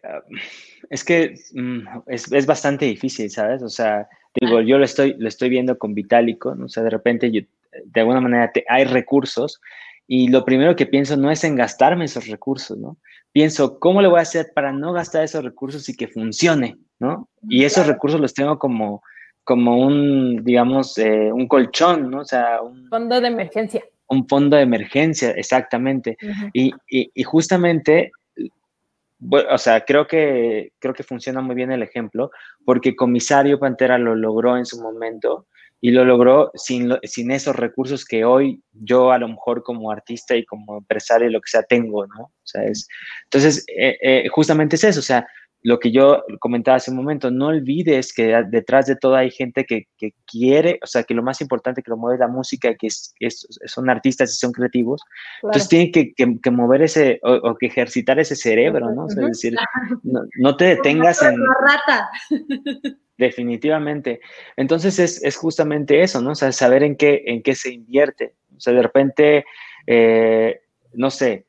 [0.89, 3.65] es que mm, es, bastante difícil, ¿sabes?
[3.65, 4.09] O sea,
[4.41, 6.67] digo, yo lo estoy, lo estoy viendo con Vitálico, ¿no?
[6.67, 9.61] o sea, de repente de alguna manera hay recursos
[10.07, 12.97] y lo primero que pienso no es en gastarme esos recursos, ¿no?
[13.33, 17.29] Pienso, ¿cómo le voy a hacer para no gastar esos recursos y que funcione, ¿no?
[17.49, 19.03] Y esos recursos los tengo como,
[19.45, 22.21] como un, digamos, eh, un colchón, ¿no?
[22.21, 26.17] O sea, un fondo de emergencia un fondo de emergencia, exactamente.
[26.53, 26.73] y,
[27.25, 28.13] justamente,
[29.51, 32.31] o sea, creo que, creo que funciona muy bien el ejemplo,
[32.65, 35.47] porque Comisario Pantera lo logró en su momento
[35.81, 40.35] y lo logró sin, sin esos recursos que hoy yo a lo mejor como artista
[40.35, 42.25] y como empresario, lo que sea, tengo, ¿no?
[42.25, 42.89] O sea, es,
[43.25, 45.27] entonces, eh, eh, justamente es eso, o sea,
[45.65, 49.65] lo que yo comentaba hace un momento, no olvides que detrás de todo hay gente
[49.65, 49.87] que,
[50.27, 53.15] quiere, o sea, que lo más importante que lo mueve la música, que es,
[53.65, 55.01] son artistas y son creativos,
[55.43, 59.07] entonces tienen que, mover ese, o, que ejercitar ese cerebro, ¿no?
[59.07, 59.57] O sea, es decir,
[60.03, 61.35] no, te detengas en...
[61.39, 62.11] rata.
[63.17, 64.21] Definitivamente.
[64.57, 66.33] Entonces es, justamente eso, ¿no?
[66.33, 68.35] O sea, saber en qué, en qué se invierte.
[68.55, 69.47] O sea, de repente,
[69.87, 70.61] eh,
[70.93, 71.47] no sé,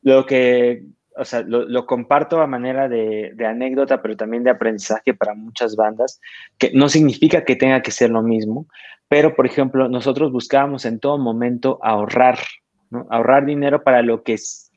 [0.00, 0.84] lo que
[1.16, 6.20] o sea, lo, comparto a manera de, anécdota, pero también de aprendizaje para muchas bandas,
[6.58, 8.66] que no significa que tenga que ser lo mismo,
[9.08, 12.38] pero por ejemplo, nosotros buscábamos en todo momento ahorrar,
[12.90, 13.06] ¿no?
[13.10, 14.72] ahorrar dinero para lo que es,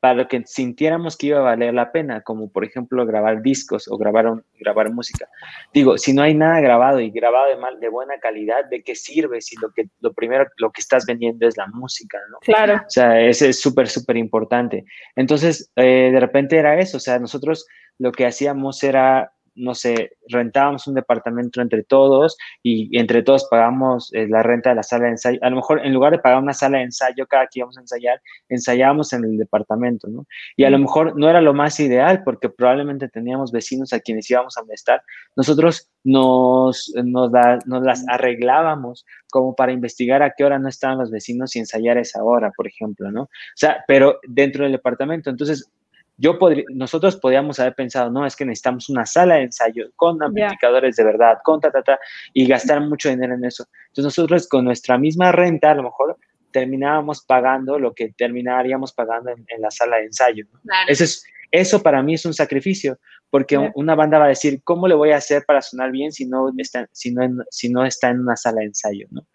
[0.00, 3.86] para lo que sintiéramos que iba a valer la pena, como por ejemplo grabar discos
[3.86, 5.28] o grabar, grabar música.
[5.74, 8.94] Digo, si no hay nada grabado y grabado de, mal, de buena calidad, ¿de qué
[8.94, 12.38] sirve si lo, que, lo primero, lo que estás vendiendo es la música, ¿no?
[12.38, 12.76] Claro.
[12.76, 14.84] O sea, ese es súper, súper importante.
[15.16, 17.66] Entonces, eh, de repente era eso, o sea, nosotros
[17.98, 24.12] lo que hacíamos era no sé, rentábamos un departamento entre todos y entre todos pagamos
[24.14, 25.38] eh, la renta de la sala de ensayo.
[25.42, 27.80] A lo mejor en lugar de pagar una sala de ensayo cada que íbamos a
[27.80, 30.26] ensayar, ensayábamos en el departamento, ¿no?
[30.56, 34.30] Y a lo mejor no era lo más ideal porque probablemente teníamos vecinos a quienes
[34.30, 35.02] íbamos a molestar.
[35.36, 37.30] Nosotros nos, nos,
[37.66, 41.98] nos las arreglábamos como para investigar a qué hora no estaban los vecinos y ensayar
[41.98, 43.22] esa hora, por ejemplo, ¿no?
[43.22, 45.30] O sea, pero dentro del departamento.
[45.30, 45.70] Entonces,
[46.20, 50.22] yo podría, nosotros podríamos haber pensado, no, es que necesitamos una sala de ensayo con
[50.22, 51.98] amplificadores de verdad, con ta, ta, ta,
[52.34, 53.64] y gastar mucho dinero en eso.
[53.88, 56.18] Entonces nosotros con nuestra misma renta, a lo mejor
[56.52, 60.44] terminábamos pagando lo que terminaríamos pagando en, la sala de ensayo.
[60.88, 62.98] Eso, es, eso para mí es un sacrificio,
[63.30, 66.26] porque una banda va a decir, ¿cómo le voy a hacer para sonar bien si
[66.26, 69.06] no está, si no, si no está en una sala de ensayo?
[69.10, 69.26] ¿no?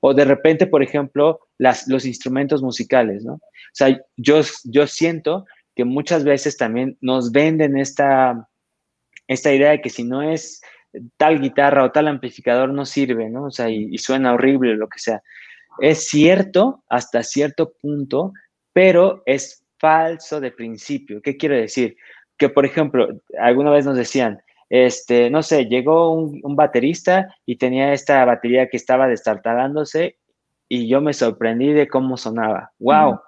[0.00, 3.24] O de repente, por ejemplo, las, los instrumentos musicales.
[3.24, 3.34] ¿no?
[3.34, 8.48] O sea, yo, yo siento que muchas veces también nos venden esta,
[9.26, 10.60] esta idea de que si no es
[11.16, 13.44] tal guitarra o tal amplificador no sirve, ¿no?
[13.44, 15.22] O sea, y, suena horrible lo que sea.
[15.80, 18.32] Es cierto hasta cierto punto,
[18.72, 21.22] pero es falso de principio.
[21.22, 21.96] ¿Qué quiero decir?
[22.36, 23.08] Que, por ejemplo,
[23.38, 28.76] alguna vez nos decían, este, no sé, llegó un, baterista y tenía esta batería que
[28.76, 30.16] estaba destartalándose
[30.68, 32.72] y yo me sorprendí de cómo sonaba.
[32.78, 33.20] ¡Wow!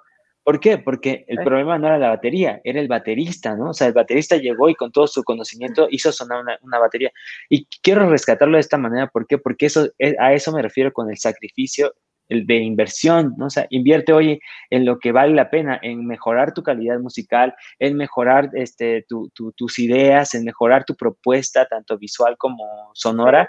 [0.44, 0.76] ¿Por qué?
[0.76, 3.70] Porque el problema no era la batería, era el baterista, ¿no?
[3.70, 7.11] O sea, el baterista llegó y con todo su conocimiento hizo sonar una, batería.
[7.48, 9.38] Y quiero rescatarlo de esta manera, ¿por qué?
[9.38, 11.94] Porque eso, a eso me refiero con el sacrificio
[12.28, 13.46] el de inversión, ¿no?
[13.46, 17.54] O sea, invierte hoy en lo que vale la pena, en mejorar tu calidad musical,
[17.78, 23.48] en mejorar este, tus ideas, en mejorar tu propuesta, tanto visual como sonora,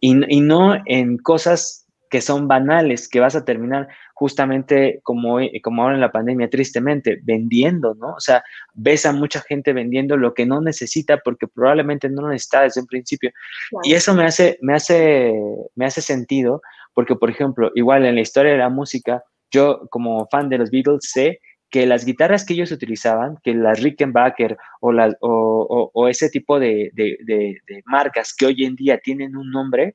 [0.00, 1.79] y, y no en cosas
[2.10, 7.20] que son banales, que vas a terminar justamente como, como ahora en la pandemia, tristemente,
[7.22, 8.14] vendiendo, ¿no?
[8.14, 8.42] O sea,
[8.74, 12.80] ves a mucha gente vendiendo lo que no necesita porque probablemente no lo necesita desde
[12.80, 13.30] un principio.
[13.84, 15.32] Y eso me hace, me, hace,
[15.76, 16.60] me hace sentido
[16.92, 20.70] porque, por ejemplo, igual en la historia de la música, yo como fan de los
[20.70, 26.28] Beatles sé que las guitarras que ellos utilizaban, que las Rickenbacker o, las, o, ese
[26.28, 26.90] tipo de,
[27.84, 29.94] marcas que hoy en día tienen un nombre,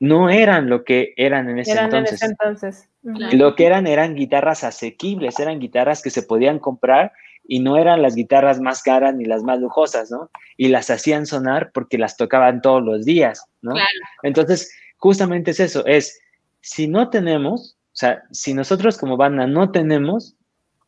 [0.00, 2.22] no eran lo que eran en ese entonces.
[2.22, 2.88] entonces.
[3.02, 7.12] Lo que eran eran guitarras asequibles, eran guitarras que se podían comprar
[7.46, 10.30] y no eran las guitarras más caras ni las más lujosas, ¿no?
[10.56, 13.74] Y las hacían sonar porque las tocaban todos los días, ¿no?
[14.22, 16.20] Entonces, justamente es eso, es,
[16.60, 20.36] si no tenemos, o sea, si nosotros como banda no tenemos,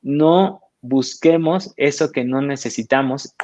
[0.02, 3.34] no busquemos eso que no necesitamos.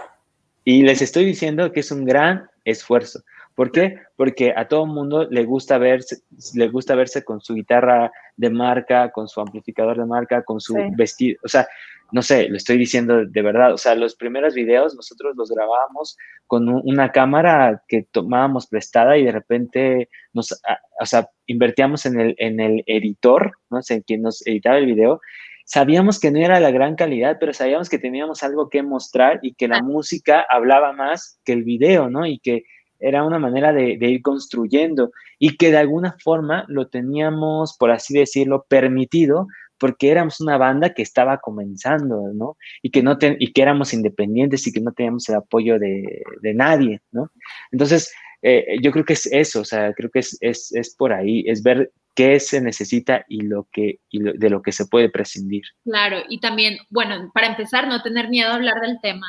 [0.64, 3.20] Y les estoy diciendo que es un gran esfuerzo.
[3.56, 3.96] ¿Por qué?
[4.16, 6.18] Porque a todo mundo le gusta verse,
[6.54, 10.76] le gusta verse con su guitarra de marca, con su amplificador de marca, con su
[10.94, 11.38] vestido.
[11.42, 11.66] O sea,
[12.12, 13.72] no sé, lo estoy diciendo de verdad.
[13.72, 19.24] O sea, los primeros videos nosotros los grabábamos con una cámara que tomábamos prestada y
[19.24, 24.20] de repente nos, o sea, invertíamos en el, en el editor, no sé, en quien
[24.20, 25.22] nos editaba el video.
[25.64, 29.54] Sabíamos que no era la gran calidad, pero sabíamos que teníamos algo que mostrar y
[29.54, 32.26] que la música hablaba más que el video, ¿no?
[32.26, 32.64] Y que
[33.00, 38.14] era una manera de, ir construyendo y que de alguna forma lo teníamos, por así
[38.14, 39.46] decirlo, permitido
[39.78, 42.56] porque éramos una banda que estaba comenzando, ¿no?
[42.80, 46.22] Y que, no y que éramos independientes y que no teníamos el apoyo de,
[46.54, 47.30] nadie, ¿no?
[47.70, 51.44] Entonces, eh, yo creo que es eso, o sea, creo que es, es, por ahí,
[51.46, 55.64] es ver qué se necesita y, lo que, y de lo que se puede prescindir.
[55.84, 59.26] Claro, y también, bueno, para empezar, no tener miedo a hablar del tema,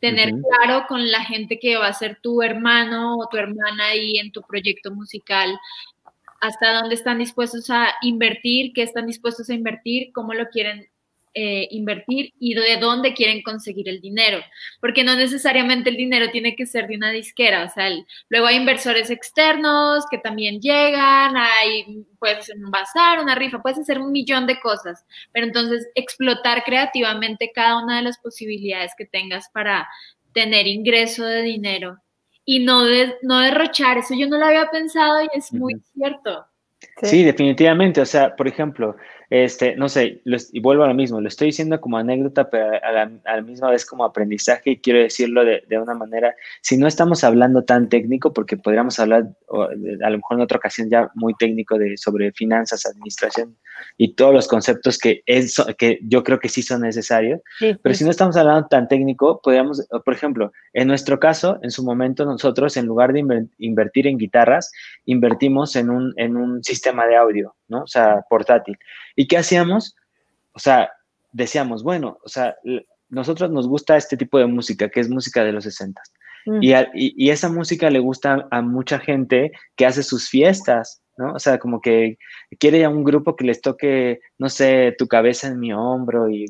[0.00, 4.18] tener claro con la gente que va a ser tu hermano o tu hermana ahí
[4.18, 5.58] en tu proyecto musical,
[6.40, 10.88] hasta dónde están dispuestos a invertir, qué están dispuestos a invertir, cómo lo quieren
[11.40, 14.40] eh, invertir y de dónde quieren conseguir el dinero,
[14.80, 17.88] porque no necesariamente el dinero tiene que ser de una disquera, o sea,
[18.28, 23.78] luego hay inversores externos que también llegan, hay, puede ser un bazar, una rifa, puedes
[23.78, 29.06] hacer un millón de cosas, pero entonces explotar creativamente cada una de las posibilidades que
[29.06, 29.86] tengas para
[30.32, 31.98] tener ingreso de dinero
[32.44, 32.82] y no,
[33.22, 36.48] no derrochar, eso yo no lo había pensado y es muy cierto.
[37.02, 37.22] Sí.
[37.22, 38.00] definitivamente.
[38.00, 38.96] O sea, por ejemplo,
[39.30, 42.92] este, no sé, y vuelvo a lo mismo, lo estoy diciendo como anécdota, pero a
[42.92, 47.24] la, misma vez como aprendizaje y quiero decirlo de, de, una manera, si no estamos
[47.24, 51.76] hablando tan técnico, porque podríamos hablar a lo mejor en otra ocasión ya muy técnico
[51.76, 53.56] de, sobre finanzas, administración
[53.96, 57.40] y todos los conceptos que, es, que yo creo que sí son necesarios,
[57.82, 61.84] pero si no estamos hablando tan técnico, podríamos, por ejemplo, en nuestro caso, en su
[61.84, 64.70] momento nosotros, en lugar de invertir en guitarras,
[65.04, 67.82] invertimos en un, en un sistema de audio, ¿no?
[67.82, 68.78] O sea, portátil.
[69.16, 69.96] ¿Y qué hacíamos?
[70.52, 70.90] O sea,
[71.32, 72.56] decíamos, bueno, o sea,
[73.08, 76.00] nosotros nos gusta este tipo de música, que es música de los 60.
[76.62, 81.34] Y, y, esa música le gusta a mucha gente que hace sus fiestas, ¿no?
[81.34, 82.16] O sea, como que
[82.58, 86.46] quiere a un grupo que les toque, no sé, tu cabeza en mi hombro y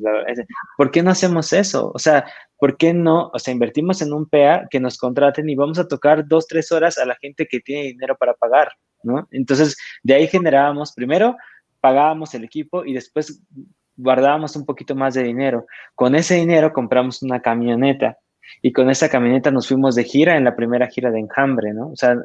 [0.77, 1.91] ¿por qué no hacemos eso?
[1.95, 2.27] O sea,
[2.59, 3.31] ¿por qué no?
[3.33, 6.71] O sea, invertimos en un PA que nos contraten y vamos a tocar dos, tres
[6.71, 8.71] horas a la gente que tiene dinero para pagar,
[9.03, 9.27] ¿no?
[9.31, 11.37] Entonces, de ahí generábamos, primero,
[11.81, 13.43] pagábamos el equipo y después
[13.97, 15.67] guardábamos un poquito más de dinero.
[15.95, 18.19] Con ese dinero compramos una camioneta
[18.63, 21.89] y con esa camioneta nos fuimos de gira en la primera gira de Enjambre, ¿no?
[21.89, 22.17] O sea,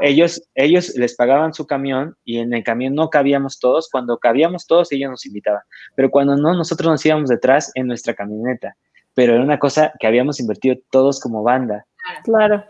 [0.00, 3.88] ellos, ellos les pagaban su camión y en el camión no cabíamos todos.
[3.90, 5.62] Cuando cabíamos todos, ellos nos invitaban.
[5.94, 8.76] Pero cuando no, nosotros nos íbamos detrás en nuestra camioneta.
[9.14, 11.86] Pero era una cosa que habíamos invertido todos como banda.
[12.22, 12.64] Claro.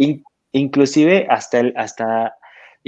[0.52, 2.34] inclusive hasta, el, hasta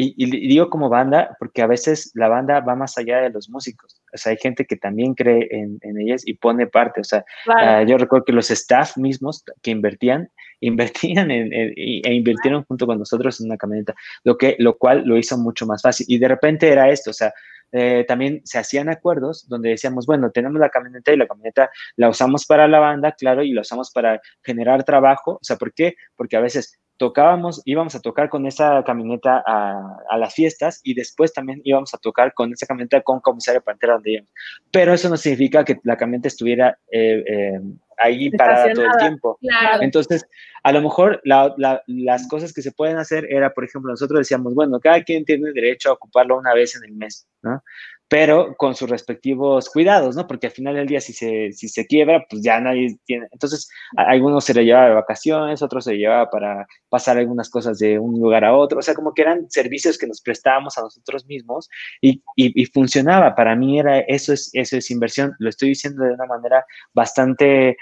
[0.01, 4.01] y, digo como banda porque a veces la banda va más allá de los músicos.
[4.15, 7.01] O sea, hay gente que también cree en, ellas y pone parte.
[7.01, 10.31] O sea, ah, yo recuerdo que los staff mismos que invertían,
[10.61, 15.19] invertían en, e invirtieron junto con nosotros en una camioneta, lo, que, lo cual lo
[15.19, 16.07] hizo mucho más fácil.
[16.09, 17.35] Y de repente era esto, o sea,
[17.73, 22.09] eh, también se hacían acuerdos donde decíamos, bueno, tenemos la camioneta y la camioneta la
[22.09, 25.33] usamos para la banda, claro, y la usamos para generar trabajo.
[25.33, 25.97] O sea, ¿por qué?
[26.17, 31.33] Porque a veces tocábamos, íbamos a tocar con esa camioneta a, las fiestas y después
[31.33, 34.31] también íbamos a tocar con esa camioneta con comisario Pantera donde íbamos.
[34.71, 37.61] Pero eso no significa que la camioneta estuviera eh, eh,
[37.99, 39.39] ahí parada todo el tiempo.
[39.81, 40.27] Entonces,
[40.63, 44.81] a lo mejor las cosas que se pueden hacer era, por ejemplo, nosotros decíamos, bueno,
[44.81, 47.63] cada quien tiene derecho a ocuparlo una vez en el mes, ¿no?
[48.09, 50.27] Pero con sus respectivos cuidados, ¿no?
[50.27, 53.27] Porque al final del día, si se, si se quiebra, pues ya nadie tiene.
[53.33, 57.79] Entonces, algunos se le llevaba de vacaciones, otros se le llevaba para pasar algunas cosas
[57.79, 58.79] de un lugar a otro.
[58.79, 61.69] O sea, como que eran servicios que nos prestábamos a nosotros mismos
[62.01, 63.35] y, y, funcionaba.
[63.35, 65.35] Para mí era eso es, eso es inversión.
[65.39, 67.77] Lo estoy diciendo de una manera bastante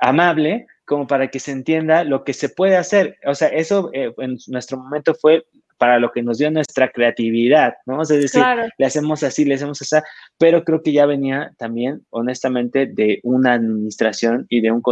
[0.00, 3.16] amable, como para que se entienda lo que se puede hacer.
[3.26, 5.44] O sea, eso eh, en nuestro momento fue
[5.78, 8.02] para lo que nos dio nuestra creatividad, ¿no?
[8.02, 8.42] Es decir,
[8.76, 9.96] le hacemos así, le hacemos así,
[10.36, 14.82] pero creo que ya venía también, honestamente, de una administración y de, un,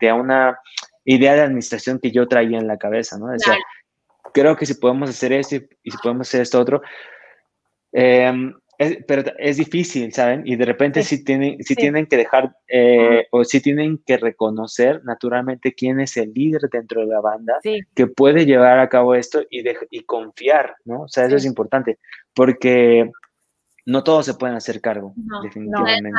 [0.00, 0.58] de, una
[1.04, 3.26] idea de administración que yo traía en la cabeza, ¿no?
[3.28, 3.56] Decía,
[4.32, 6.82] creo que si podemos hacer esto y, si podemos hacer esto otro,
[7.92, 8.32] eh,
[9.06, 10.42] pero es difícil, ¿saben?
[10.44, 15.02] Y de repente sí, tienen, sí, tienen que dejar eh, o sí tienen que reconocer
[15.04, 19.42] naturalmente quién es el líder dentro de la banda que puede llevar a cabo esto
[19.50, 21.02] y, y confiar, ¿no?
[21.02, 21.98] O sea, eso es importante
[22.34, 23.10] porque
[23.86, 26.10] no todos se pueden hacer cargo, definitivamente.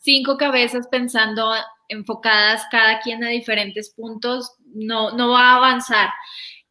[0.00, 1.52] cinco cabezas pensando
[1.88, 6.10] enfocadas cada quien a diferentes puntos no, no va a avanzar.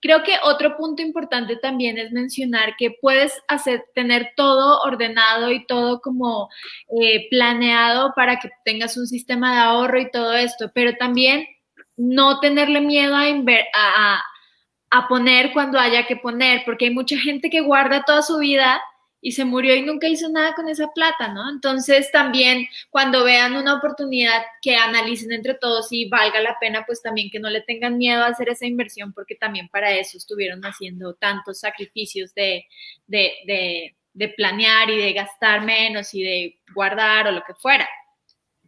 [0.03, 3.41] Creo que otro punto importante también es mencionar que puedes
[3.95, 6.49] tener todo ordenado y todo como
[7.01, 11.47] eh, planeado para que tengas un sistema de ahorro y todo esto, pero también
[11.95, 18.03] no tenerle miedo a poner cuando haya que poner, porque hay mucha gente que guarda
[18.03, 18.81] toda su vida
[19.23, 21.49] y se murió y nunca hizo nada con esa plata, ¿no?
[21.49, 27.01] Entonces también cuando vean una oportunidad que analicen entre todos y valga la pena, pues
[27.01, 30.61] también que no le tengan miedo a hacer esa inversión porque también para eso estuvieron
[30.63, 32.65] haciendo tantos sacrificios de,
[33.07, 37.87] de, de, planear y de gastar menos y de guardar o lo que fuera.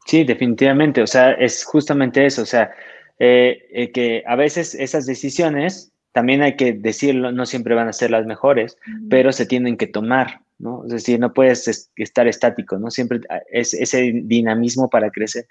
[0.05, 2.71] Sí, definitivamente, o sea, es justamente eso, o sea,
[3.19, 7.93] eh, eh, que a veces esas decisiones también hay que decirlo, no siempre van a
[7.93, 8.77] ser las mejores,
[9.09, 10.85] pero se tienen que tomar, ¿no?
[10.85, 12.89] Es decir, no puedes estar estático, ¿no?
[12.89, 15.45] Siempre ah, es ese dinamismo para crecer.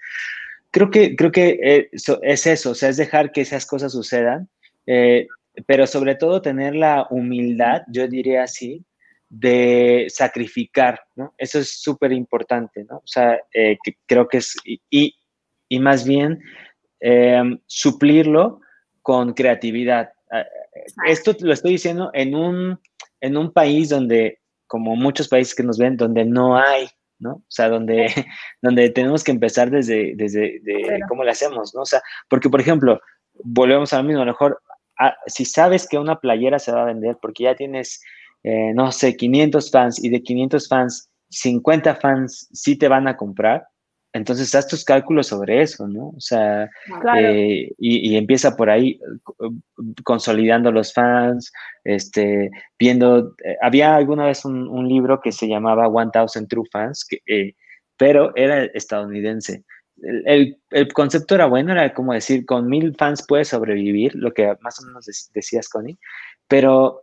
[0.71, 1.89] Creo que, creo que eh,
[2.23, 4.49] es eso, o sea, es dejar que esas cosas sucedan,
[4.87, 5.27] eh,
[5.67, 8.83] pero sobre todo tener la humildad, yo diría así,
[9.29, 11.35] de sacrificar, ¿no?
[11.37, 12.97] Eso es súper importante, ¿no?
[12.97, 15.13] O sea, eh, que creo que es, y,
[15.69, 16.39] y más bien
[17.67, 18.61] suplirlo
[19.03, 20.14] con creatividad.
[21.07, 22.79] Esto lo estoy diciendo en un,
[23.21, 26.87] en un país donde como muchos países que nos ven, donde no hay,
[27.19, 27.33] ¿no?
[27.35, 28.07] O sea, donde,
[28.61, 30.61] donde tenemos que empezar desde, desde
[31.07, 31.81] cómo le hacemos, ¿no?
[31.81, 32.99] O sea, porque, por ejemplo,
[33.43, 34.61] volvemos a lo mismo, a lo mejor,
[34.99, 38.01] ah, si sabes que una playera se va a vender porque ya tienes,
[38.43, 43.17] eh, no sé, 500 fans y de 500 fans, 50 fans sí te van a
[43.17, 43.67] comprar,
[44.15, 46.13] entonces, haz tus cálculos sobre eso, ¿no?
[46.15, 46.69] O sea,
[47.17, 48.97] eh, y, empieza por ahí
[50.05, 51.51] consolidando los fans,
[51.83, 52.49] este,
[52.79, 57.55] viendo, eh, había alguna vez un, libro que se llamaba 1000 True Fans, que, eh,
[57.97, 59.65] pero era estadounidense.
[60.01, 60.57] El,
[60.93, 64.87] concepto era bueno, era como decir, con mil fans puedes sobrevivir, lo que más o
[64.87, 65.97] menos decías, Connie,
[66.47, 67.01] pero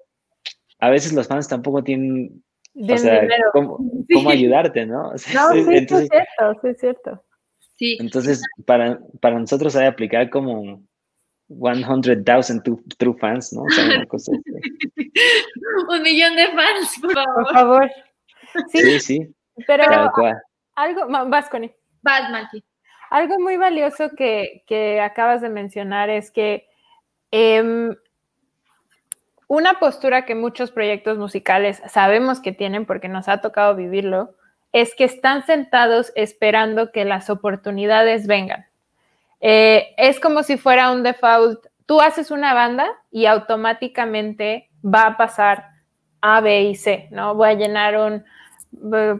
[0.79, 2.43] a veces los fans tampoco tienen
[2.75, 3.79] o sea, ¿cómo,
[4.31, 5.13] ayudarte, no?
[5.13, 5.99] no, sí, es cierto,
[6.61, 7.25] sí es cierto.
[7.77, 7.97] Sí.
[8.01, 10.83] Entonces, para, para nosotros hay que aplicar como
[11.49, 12.25] 100,000
[12.99, 13.63] true, fans, ¿no?
[13.63, 14.33] O sea, una cosa
[15.89, 17.35] Un millón de fans, por favor.
[17.45, 17.91] Por favor.
[18.69, 19.35] Sí, sí.
[19.67, 19.85] Pero
[20.75, 21.71] algo, vas con
[22.03, 22.65] Vas, Malky.
[23.11, 26.67] Algo muy valioso que, que, acabas de mencionar es que
[27.31, 27.91] eh,
[29.53, 34.35] una postura que muchos proyectos musicales sabemos que tienen porque nos ha tocado vivirlo,
[34.73, 38.65] es que están sentados esperando que las oportunidades vengan.
[39.43, 41.67] Eh, es como si fuera un default.
[41.85, 45.67] Tú haces una banda y automáticamente va a pasar
[46.23, 47.35] A, B y C, ¿no?
[47.35, 48.25] Voy a llenar un,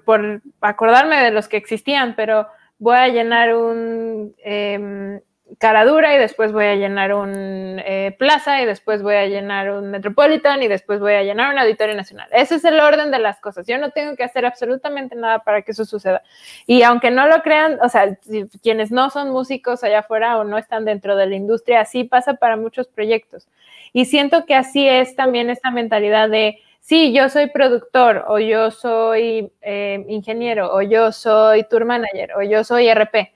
[0.07, 5.21] por acordarme de los que existían, pero voy a llenar un em,
[5.59, 9.71] cara dura y después voy a llenar un eh, plaza y después voy a llenar
[9.71, 12.29] un metropolitan y después voy a llenar un auditorio nacional.
[12.33, 13.67] Ese es el orden de las cosas.
[13.67, 16.23] Yo no tengo que hacer absolutamente nada para que eso suceda.
[16.67, 18.17] Y aunque no lo crean, o sea,
[18.63, 22.35] quienes no son músicos allá afuera o no están dentro de la industria, así pasa
[22.35, 23.49] para muchos proyectos.
[23.93, 28.71] Y siento que así es también esta mentalidad de, sí, yo soy productor o yo
[28.71, 33.33] soy eh, ingeniero o yo soy tour manager o yo soy RP.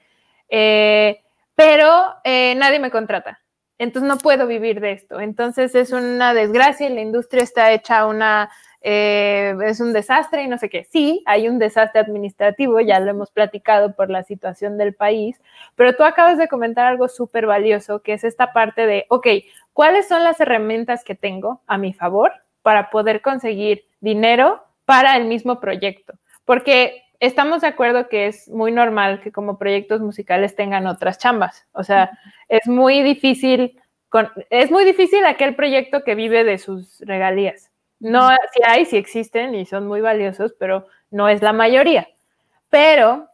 [0.49, 1.21] Eh,
[1.57, 3.40] pero eh, nadie me contrata.
[3.78, 5.20] Entonces no puedo vivir de esto.
[5.20, 8.50] Entonces es una desgracia y la industria está hecha una,
[8.80, 10.84] eh, es un desastre y no sé qué.
[10.84, 15.40] Sí, hay un desastre administrativo, ya lo hemos platicado por la situación del país,
[15.74, 19.26] pero tú acabas de comentar algo súper valioso, que es esta parte de, ok,
[19.72, 22.32] ¿cuáles son las herramientas que tengo a mi favor
[22.62, 26.14] para poder conseguir dinero para el mismo proyecto?
[26.46, 31.67] porque estamos de acuerdo que es muy normal que como proyectos musicales tengan otras chambas.
[31.73, 33.81] O sea, es muy difícil,
[34.51, 37.71] es muy difícil aquel proyecto que vive de sus regalías.
[37.99, 42.09] No, si hay, si existen y son muy valiosos, pero no es la mayoría.
[42.69, 43.29] Pero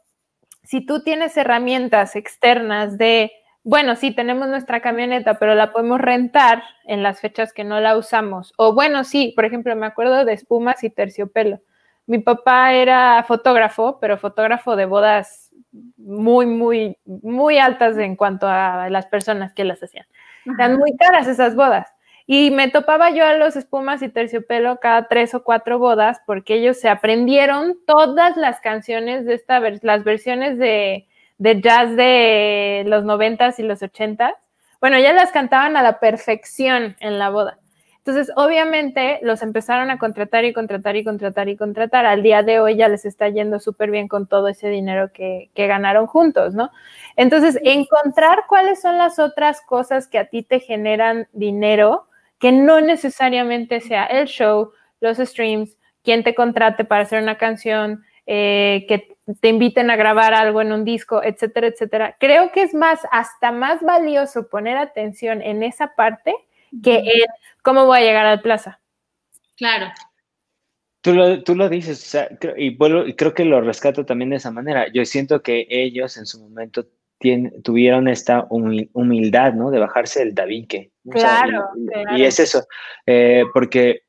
[0.63, 3.33] si tú tienes herramientas externas de,
[3.65, 7.97] bueno, sí, tenemos nuestra camioneta, pero la podemos rentar en las fechas que no la
[7.97, 8.53] usamos.
[8.57, 11.61] O bueno, sí, por ejemplo, me acuerdo de espumas y terciopelo
[12.07, 15.51] mi papá era fotógrafo, pero fotógrafo de bodas
[15.97, 20.07] muy, muy, muy altas en cuanto a las personas que las hacían.
[20.45, 21.89] Eran muy caras esas bodas.
[22.27, 26.55] Y me topaba yo a los espumas y terciopelo cada tres o cuatro bodas porque
[26.55, 33.05] ellos se aprendieron todas las canciones de esta, las versiones de, de jazz de los
[33.05, 34.35] noventas y los ochentas.
[34.81, 37.59] Bueno, ya las cantaban a la perfección en la boda.
[38.05, 42.05] Entonces, obviamente, los empezaron a contratar y contratar y contratar y contratar.
[42.05, 45.51] Al día de hoy ya les está yendo súper bien con todo ese dinero que,
[45.55, 46.71] ganaron juntos, ¿no?
[47.15, 52.09] Entonces, encontrar cuáles son las otras cosas que a ti te generan dinero,
[52.41, 58.03] que no necesariamente sea el show, los streams, quien te contrate para hacer una canción,
[58.27, 62.17] eh, que te inviten a grabar algo en un disco, etcétera, etcétera.
[62.19, 66.35] Creo que es más, hasta más valioso poner atención en esa parte
[66.83, 67.27] que en
[67.63, 68.81] cómo voy a llegar al plaza.
[69.57, 69.93] Claro.
[71.01, 72.17] Tú lo, tú lo dices,
[72.57, 74.87] y, creo que lo rescato también de esa manera.
[74.93, 76.87] Yo siento que ellos en su momento
[77.63, 79.71] tuvieron esta humildad, ¿no?
[79.71, 80.93] De bajarse el tabique.
[81.09, 81.69] Claro,
[82.17, 82.67] y, es eso,
[83.07, 84.03] eh, porque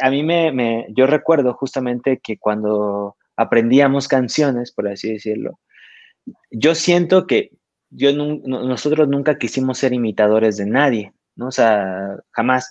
[0.00, 5.58] a mí me, yo recuerdo justamente que cuando aprendíamos canciones, por así decirlo,
[6.50, 7.50] yo siento que
[7.90, 11.12] yo nosotros nunca quisimos ser imitadores de nadie.
[11.36, 11.48] ¿No?
[11.48, 12.70] O sea, jamás.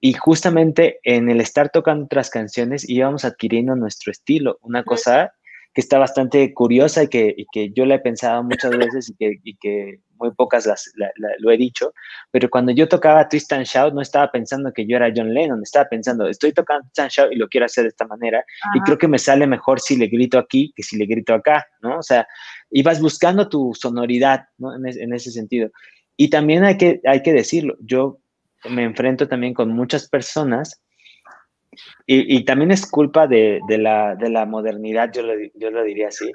[0.00, 5.32] Y justamente en el estar tocando otras canciones íbamos adquiriendo nuestro estilo, una cosa
[5.74, 9.38] que está bastante curiosa y que, que yo la he pensado muchas veces y que,
[9.42, 10.90] y que muy pocas las,
[11.38, 11.92] lo he dicho,
[12.30, 15.62] pero cuando yo tocaba Twist and Shout no estaba pensando que yo era John Lennon,
[15.62, 18.44] estaba pensando, estoy tocando Twist and Shout y lo quiero hacer de esta manera
[18.74, 21.64] y creo que me sale mejor si le grito aquí que si le grito acá,
[21.80, 21.98] ¿no?
[21.98, 22.26] O sea,
[22.70, 24.74] ibas buscando tu sonoridad, ¿no?
[24.74, 25.70] En, en ese sentido.
[26.20, 28.18] Y también hay que, hay que decirlo, yo
[28.68, 30.82] me enfrento también con muchas personas
[32.06, 36.32] y, también es culpa de, la, de la, modernidad, yo lo, yo lo, diría así,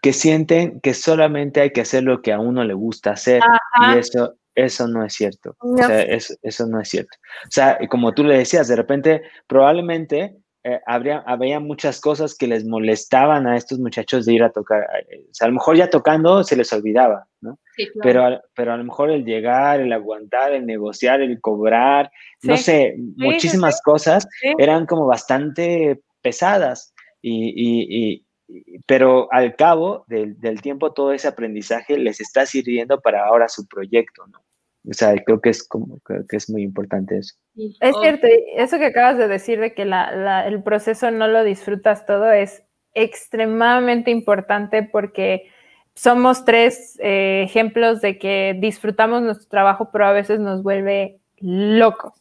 [0.00, 3.42] que sienten que solamente hay que hacer lo que a uno le gusta hacer
[3.82, 5.54] y eso, eso no es cierto.
[5.58, 7.18] O sea, eso, eso, no es cierto.
[7.44, 12.46] O sea, como tú le decías, de repente, probablemente eh, habría, había muchas cosas que
[12.46, 14.86] les molestaban a estos muchachos de ir a tocar.
[15.08, 17.58] Eh, o sea, a lo mejor ya tocando se les olvidaba, ¿no?
[18.02, 22.10] pero, pero a lo mejor el llegar, el aguantar, el negociar, el cobrar,
[22.42, 26.92] no sé, muchísimas cosas eran como bastante pesadas.
[27.22, 28.26] Y,
[28.86, 33.66] pero al cabo del, del tiempo todo ese aprendizaje les está sirviendo para ahora su
[33.66, 34.42] proyecto, ¿no?
[34.88, 37.34] O sea, creo que es como que es muy importante eso.
[37.54, 38.26] Es cierto,
[38.56, 42.62] eso que acabas de decir de que el proceso no lo disfrutas todo es
[42.94, 45.50] extremadamente importante porque
[45.94, 52.14] somos tres eh, ejemplos de que disfrutamos nuestro trabajo, pero a veces nos vuelve locos.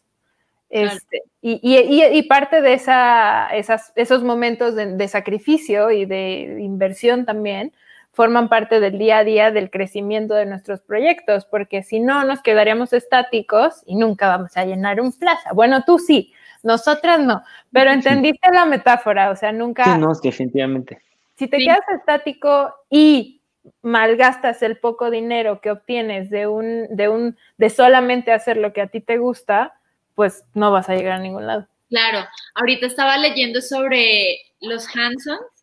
[0.70, 7.74] Este, y, parte de esa, esas, esos momentos de sacrificio y de inversión también
[8.12, 12.42] forman parte del día a día del crecimiento de nuestros proyectos, porque si no, nos
[12.42, 15.54] quedaríamos estáticos y nunca vamos a llenar un plaza.
[15.54, 16.34] Bueno, tú sí,
[16.64, 19.86] nosotras no, pero entendiste la metáfora, o sea, nunca...
[19.86, 21.02] Sí, no, definitivamente.
[21.36, 23.42] Si te quedas estático y
[23.82, 28.82] malgastas el poco dinero que obtienes de un, de un, de solamente hacer lo que
[28.82, 29.74] a ti te gusta,
[30.16, 31.68] pues no vas a llegar a ningún lado.
[31.90, 35.59] Claro, ahorita estaba leyendo sobre los Hansons,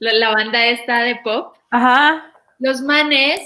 [0.00, 2.32] la banda esta de pop, Ajá.
[2.58, 3.40] Los manes,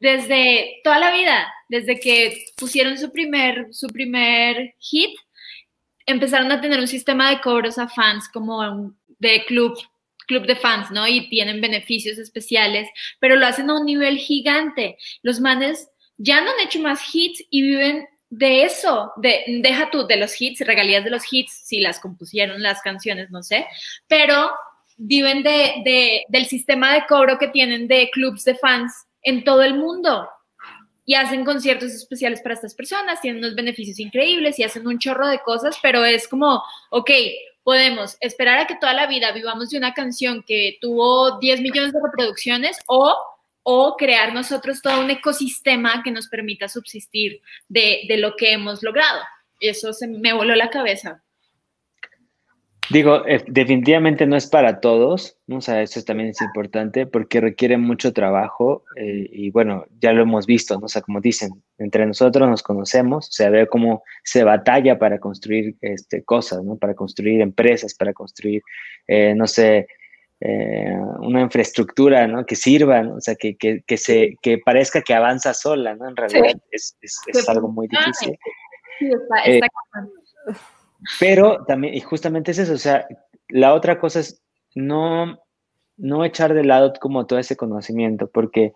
[0.00, 5.16] desde toda la vida, desde que pusieron su primer, su primer hit,
[6.06, 9.76] empezaron a tener un sistema de cobros a fans como de club,
[10.26, 11.08] club de fans, ¿no?
[11.08, 12.88] Y tienen beneficios especiales,
[13.18, 14.98] pero lo hacen a un nivel gigante.
[15.22, 15.88] Los manes
[16.18, 20.40] ya no han hecho más hits y viven de eso, de, deja tú de los
[20.40, 23.66] hits, regalías de los hits, si las compusieron las canciones, no sé,
[24.08, 24.50] pero
[24.96, 28.92] viven de, del sistema de cobro que tienen de clubs de fans
[29.22, 30.28] en todo el mundo
[31.06, 35.26] y hacen conciertos especiales para estas personas, tienen unos beneficios increíbles y hacen un chorro
[35.26, 37.10] de cosas, pero es como, ok,
[37.62, 41.92] podemos esperar a que toda la vida vivamos de una canción que tuvo 10 millones
[41.92, 43.14] de reproducciones o,
[43.62, 48.82] o crear nosotros todo un ecosistema que nos permita subsistir de, de lo que hemos
[48.82, 49.20] logrado.
[49.60, 51.23] Eso se me voló la cabeza.
[52.90, 55.56] Digo, eh, definitivamente no es para todos, ¿no?
[55.56, 60.22] o sea, eso también es importante porque requiere mucho trabajo eh, y bueno, ya lo
[60.22, 60.84] hemos visto, ¿no?
[60.84, 65.18] o sea, como dicen, entre nosotros nos conocemos, o sea, ve cómo se batalla para
[65.18, 66.76] construir este, cosas, ¿no?
[66.76, 68.62] Para construir empresas, para construir,
[69.06, 69.86] eh, no sé,
[71.20, 72.44] una infraestructura, ¿no?
[72.44, 73.14] Que sirva, ¿no?
[73.14, 76.06] o sea, que, que, que, se, que parezca que avanza sola, ¿no?
[76.06, 78.38] En realidad es, es, es, algo muy difícil.
[78.98, 79.66] Sí, está, está
[81.18, 83.06] pero también, y justamente es eso, o sea,
[83.48, 84.42] la otra cosa es
[84.74, 85.38] no,
[85.96, 88.72] no echar de lado como todo ese conocimiento, porque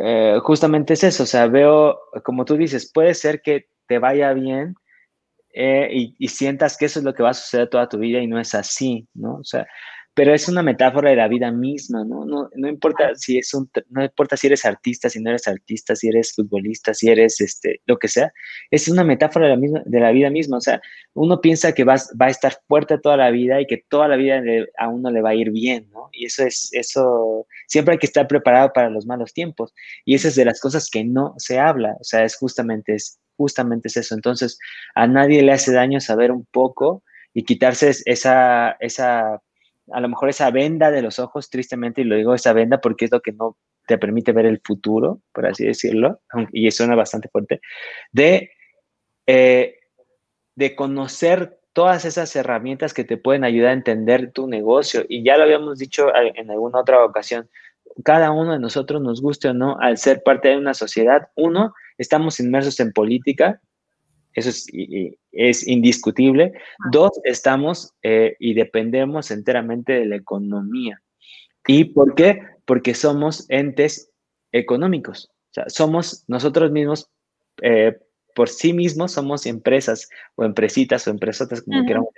[0.00, 4.32] eh, justamente es eso, o sea, veo, como tú dices, puede ser que te vaya
[4.32, 4.74] bien
[5.54, 8.20] eh, y, y, sientas que eso es lo que va a suceder toda tu vida
[8.20, 9.36] y no es así, ¿no?
[9.36, 9.66] O sea,
[10.16, 12.24] pero es una metáfora de la vida misma, ¿no?
[12.24, 15.94] No, no importa si es un, no importa si eres artista, si no eres artista,
[15.94, 18.32] si eres futbolista, si eres este, lo que sea,
[18.70, 20.80] es una metáfora de la, misma, de la vida misma, o sea,
[21.12, 24.16] uno piensa que va, va a estar fuerte toda la vida y que toda la
[24.16, 24.40] vida
[24.78, 26.08] a uno le va a ir bien, ¿no?
[26.12, 29.74] Y eso es, eso, siempre hay que estar preparado para los malos tiempos,
[30.06, 33.20] y esa es de las cosas que no se habla, o sea, es justamente, es
[33.36, 34.58] justamente es eso, entonces,
[34.94, 37.02] a nadie le hace daño saber un poco
[37.34, 39.42] y quitarse esa, esa
[39.92, 43.06] a lo mejor esa venda de los ojos, tristemente, y lo digo esa venda porque
[43.06, 43.56] es lo que no
[43.86, 46.20] te permite ver el futuro, por así decirlo,
[46.52, 47.60] y suena bastante fuerte,
[48.12, 48.50] de,
[49.26, 49.78] eh,
[50.56, 55.04] de conocer todas esas herramientas que te pueden ayudar a entender tu negocio.
[55.08, 57.48] Y ya lo habíamos dicho en alguna otra ocasión,
[58.04, 61.74] cada uno de nosotros, nos guste o no, al ser parte de una sociedad, uno,
[61.98, 63.60] estamos inmersos en política,
[64.36, 64.66] eso es,
[65.32, 66.52] es indiscutible.
[66.92, 71.00] Dos, estamos eh, y dependemos enteramente de la economía.
[71.66, 72.42] ¿Y por qué?
[72.66, 74.12] Porque somos entes
[74.52, 75.30] económicos.
[75.32, 77.10] O sea, somos nosotros mismos,
[77.62, 77.96] eh,
[78.34, 82.10] por sí mismos, somos empresas o empresitas o empresotas, como queramos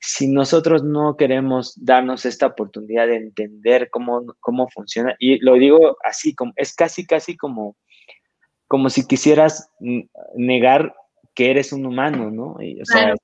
[0.00, 5.98] Si nosotros no queremos darnos esta oportunidad de entender cómo, cómo funciona, y lo digo
[6.02, 7.76] así, como, es casi, casi como,
[8.68, 9.70] como si quisieras
[10.34, 10.94] negar
[11.34, 12.52] que eres un humano, ¿no?
[12.54, 13.14] o sea,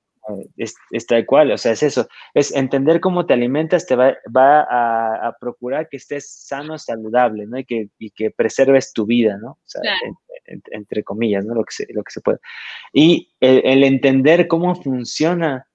[0.57, 5.35] es, tal cual, o sea, es eso, es entender cómo te alimentas, te va, a,
[5.39, 7.57] procurar que estés sano, saludable, ¿no?
[7.57, 9.51] Y que, y que preserves tu vida, ¿no?
[9.51, 9.81] O sea,
[10.45, 11.55] entre comillas, ¿no?
[11.55, 12.39] Lo que se, lo que se puede.
[12.93, 15.67] Y el, entender cómo funciona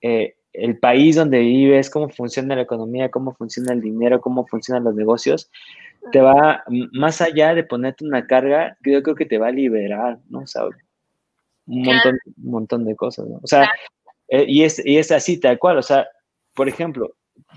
[0.00, 4.84] eh, el país donde vives, cómo funciona la economía, cómo funciona el dinero, cómo funcionan
[4.84, 5.50] los negocios,
[6.12, 10.18] te va, más allá de ponerte una carga, yo creo que te va a liberar,
[10.28, 10.40] ¿no?
[10.40, 10.70] O
[11.68, 13.40] un montón, un montón de cosas, ¿no?
[13.42, 13.70] O sea,
[14.28, 16.08] eh, y, es, y es así, tal cual, o sea,
[16.54, 17.14] por ejemplo,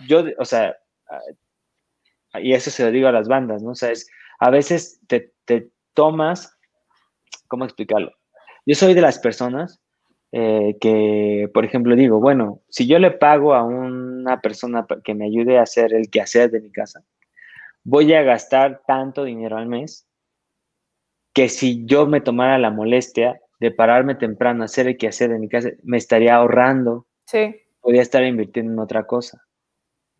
[0.07, 0.75] yo, o sea,
[1.09, 3.71] ah, y eso se lo digo a las bandas, ¿no?
[3.71, 4.09] O sea, es,
[4.39, 6.57] a veces te, te tomas,
[7.47, 8.11] ¿cómo explicarlo?
[8.65, 9.81] Yo soy de las personas
[10.31, 15.25] eh, que, por ejemplo, digo, bueno, si yo le pago a una persona que me
[15.25, 17.03] ayude a hacer el quehacer de mi casa,
[17.83, 20.07] voy a gastar tanto dinero al mes
[21.33, 25.47] que si yo me tomara la molestia de pararme temprano, hacer el quehacer en mi
[25.47, 27.05] casa, me estaría ahorrando.
[27.27, 27.55] Sí.
[27.79, 29.43] Podría estar invirtiendo en otra cosa.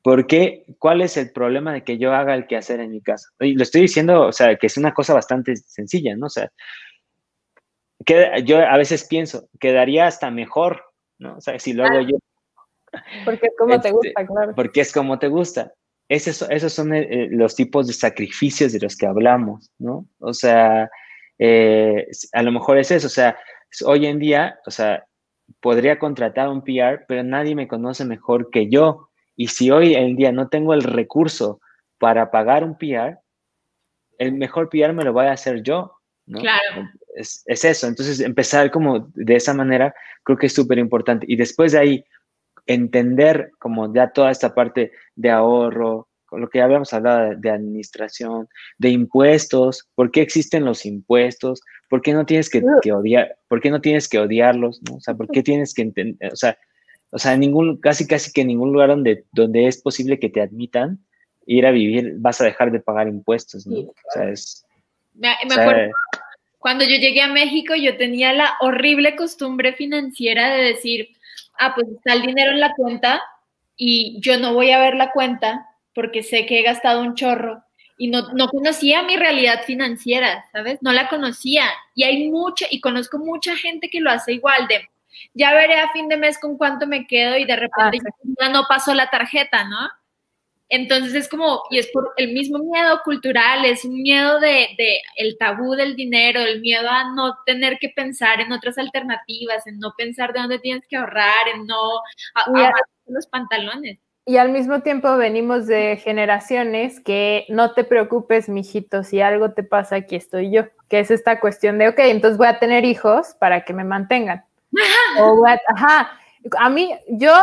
[0.03, 0.63] ¿Por qué?
[0.77, 3.29] ¿Cuál es el problema de que yo haga el quehacer en mi casa?
[3.39, 6.27] Y lo estoy diciendo, o sea, que es una cosa bastante sencilla, ¿no?
[6.27, 6.51] O sea,
[8.05, 10.83] que yo a veces pienso, quedaría hasta mejor,
[11.17, 11.37] ¿no?
[11.37, 12.17] O sea, si lo hago yo.
[13.25, 14.53] Porque es como te este, gusta, claro.
[14.55, 15.73] Porque es como te gusta.
[16.09, 20.05] Esos, esos son eh, eh, los tipos de sacrificios de los que hablamos, ¿no?
[20.19, 20.91] O sea,
[21.43, 23.35] eh, a lo mejor es eso, o sea,
[23.83, 25.07] hoy en día, o sea,
[25.59, 29.09] podría contratar un PR, pero nadie me conoce mejor que yo.
[29.35, 31.59] Y si hoy en día no tengo el recurso
[31.97, 33.17] para pagar un PR,
[34.19, 35.95] el mejor PR me lo voy a hacer yo.
[36.27, 36.41] ¿no?
[36.41, 36.87] Claro.
[37.15, 37.87] Es, es, eso.
[37.87, 41.25] Entonces, empezar como de esa manera, creo que es súper importante.
[41.27, 42.05] Y después de ahí,
[42.67, 46.07] entender como ya toda esta parte de ahorro,
[46.39, 51.61] lo que ya habíamos hablado de, administración, de impuestos, ¿por qué existen los impuestos?
[51.89, 52.61] ¿Por qué no tienes que,
[52.91, 54.81] odiar, por qué no tienes que odiarlos?
[54.89, 54.97] ¿no?
[54.97, 56.57] O sea, ¿por qué tienes que entender, o sea,
[57.11, 60.41] o sea, ningún, casi casi que en ningún lugar donde, donde es posible que te
[60.41, 60.99] admitan
[61.45, 63.79] ir a vivir vas a dejar de pagar impuestos, ¿no?
[63.79, 64.65] O sea, es...
[65.13, 65.91] Me, acuerdo,
[66.61, 71.09] cuando yo llegué a México yo tenía la horrible costumbre financiera de decir,
[71.59, 73.21] ah, pues está el dinero en la cuenta
[73.75, 77.63] y yo no voy a ver la cuenta porque sé que he gastado un chorro
[77.97, 80.79] y no, conocía mi realidad financiera, ¿sabes?
[80.81, 81.65] No la conocía.
[81.93, 84.89] Y hay mucha, y conozco mucha gente que lo hace igual de,
[85.35, 88.49] ya veré a fin de mes con cuánto me quedo y de repente ah, ya
[88.49, 89.87] no pasó la tarjeta, ¿no?
[90.67, 95.01] Entonces es como, y es por el mismo miedo cultural, es un miedo de, de,
[95.17, 99.79] el tabú del dinero, el miedo a no tener que pensar en otras alternativas, en
[99.79, 101.97] no pensar de dónde tienes que ahorrar, en no
[102.35, 102.71] a,
[103.05, 103.99] los pantalones.
[104.25, 109.63] Y al mismo tiempo venimos de generaciones que no te preocupes, mijito, si algo te
[109.63, 113.35] pasa, aquí estoy yo, que es esta cuestión de, ok, entonces voy a tener hijos
[113.39, 114.45] para que me mantengan.
[115.19, 115.43] o
[115.75, 116.11] ajá,
[116.57, 117.33] a mí, yo,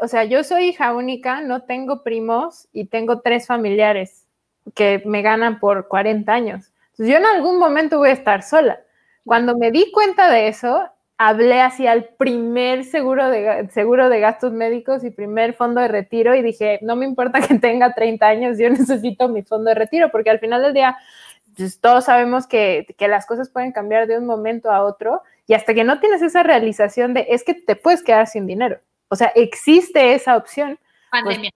[0.00, 4.26] o sea, yo soy hija única, no tengo primos y tengo tres familiares
[4.74, 6.72] que me ganan por 40 años.
[6.90, 8.80] Entonces, yo en algún momento voy a estar sola.
[9.24, 10.88] Cuando me di cuenta de eso,
[11.18, 16.34] hablé hacia el primer seguro de, seguro de gastos médicos y primer fondo de retiro
[16.36, 20.10] y dije, no me importa que tenga 30 años, yo necesito mi fondo de retiro,
[20.10, 20.96] porque al final del día,
[21.56, 25.54] pues, todos sabemos que, que las cosas pueden cambiar de un momento a otro y
[25.54, 28.78] hasta que no tienes esa realización de es que te puedes quedar sin dinero.
[29.08, 30.78] O sea, existe esa opción.
[31.10, 31.50] Pues, Pandemia.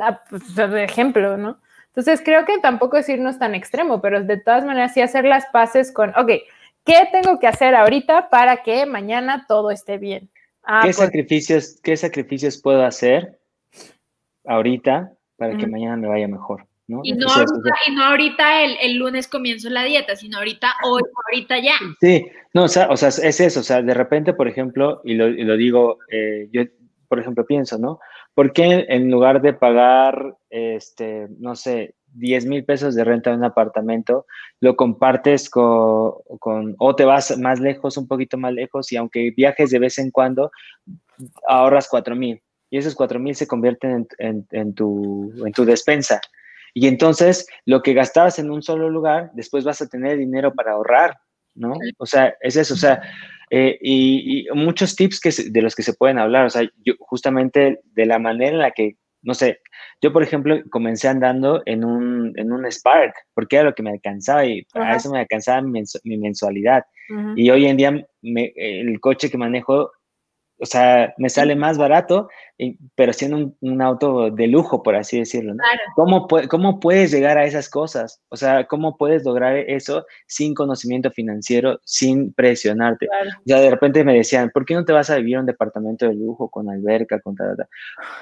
[0.00, 1.60] Ah, pues, de ejemplo, ¿no?
[1.86, 5.46] Entonces creo que tampoco es irnos tan extremo, pero de todas maneras sí hacer las
[5.46, 6.30] paces con, ok,
[6.88, 10.30] ¿qué tengo que hacer ahorita para que mañana todo esté bien?
[10.62, 13.38] Ah, ¿Qué, pues sacrificios, ¿Qué sacrificios puedo hacer
[14.46, 16.66] ahorita para que mañana me vaya mejor?
[17.02, 17.26] Y, no
[18.02, 21.74] ahorita, el, lunes comienzo la dieta, sino ahorita, hoy, ahorita ya.
[22.00, 25.14] Sí, no, o sea, o sea, es eso, o sea, de repente, por ejemplo, y
[25.14, 26.62] lo, digo, eh, yo,
[27.06, 28.00] por ejemplo, pienso, ¿no?
[28.32, 33.36] ¿Por qué en lugar de pagar, este, no sé, 10 mil pesos de renta de
[33.36, 34.26] un apartamento,
[34.60, 39.32] lo compartes con, con, o te vas más lejos, un poquito más lejos, y aunque
[39.36, 40.50] viajes de vez en cuando,
[41.46, 42.42] ahorras 4 mil.
[42.70, 46.20] Y esos 4 mil se convierten en, en, tu, en tu despensa.
[46.74, 50.72] Y entonces lo que gastabas en un solo lugar, después vas a tener dinero para
[50.72, 51.16] ahorrar,
[51.54, 51.74] ¿no?
[51.98, 53.00] O sea, es eso, o sea,
[53.50, 57.80] eh, y, muchos tips que de los que se pueden hablar, o sea, yo justamente
[57.84, 58.96] de la manera en la que,
[59.28, 59.60] no sé,
[60.00, 63.90] yo por ejemplo comencé andando en un, en un Spark, porque era lo que me
[63.90, 66.82] alcanzaba y para eso me alcanzaba mi, mensualidad.
[67.36, 69.92] Y hoy en día el coche que manejo
[70.60, 72.28] o sea, me sale más barato,
[72.96, 75.54] pero siendo un, auto de lujo, por así decirlo.
[75.54, 75.62] ¿no?
[75.94, 78.20] ¿Cómo, ¿Cómo, puedes llegar a esas cosas?
[78.28, 83.06] O sea, ¿cómo puedes lograr eso sin conocimiento financiero, sin presionarte?
[83.44, 86.08] Ya de repente me decían, ¿por qué no te vas a vivir en un departamento
[86.08, 87.68] de lujo con alberca, con tal, tal?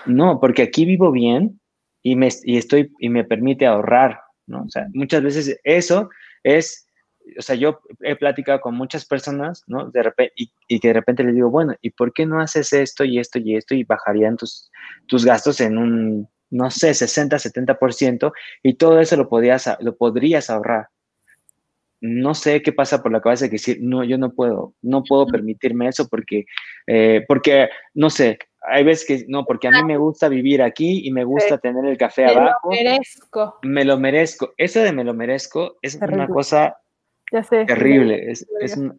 [0.04, 1.60] No, porque aquí vivo bien
[2.02, 4.62] y me, y estoy, y me permite ahorrar, ¿no?
[4.62, 6.10] O sea, muchas veces eso
[6.42, 6.85] es
[7.38, 9.90] o sea, yo he platicado con muchas personas, ¿no?
[9.90, 13.04] De repente, y, que de repente les digo, bueno, ¿y por qué no haces esto
[13.04, 13.74] y esto y esto?
[13.74, 14.70] Y bajarían tus,
[15.06, 20.50] tus gastos en un, no sé, 60, 70%, y todo eso lo, podías, lo podrías
[20.50, 20.88] ahorrar.
[22.00, 25.26] No sé qué pasa por la cabeza de decir, no, yo no puedo, no puedo
[25.26, 26.44] permitirme eso porque,
[26.86, 31.06] eh, porque, no sé, hay veces que no, porque a mí me gusta vivir aquí
[31.06, 32.68] y me gusta tener el café abajo.
[32.70, 33.58] Me lo merezco.
[33.62, 34.54] Me lo merezco.
[34.56, 36.76] Eso de me lo merezco es una cosa
[37.32, 37.64] ya sé.
[37.64, 38.46] Terrible, es,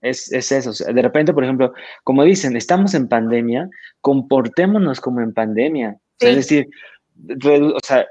[0.01, 0.71] es, es, eso.
[0.93, 1.73] de repente, por ejemplo,
[2.03, 3.69] como dicen, estamos en pandemia,
[4.01, 5.97] comportémonos como en pandemia.
[6.19, 6.67] es decir,
[7.43, 8.05] o sea,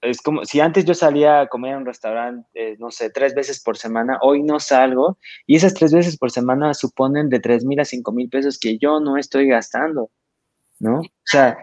[0.00, 3.34] es como si antes yo salía a comer en un restaurante, eh, no sé, tres
[3.34, 7.64] veces por semana, hoy no salgo y esas tres veces por semana suponen de tres
[7.64, 10.10] mil a cinco mil pesos que yo no estoy gastando,
[10.78, 11.00] ¿no?
[11.00, 11.58] O sea,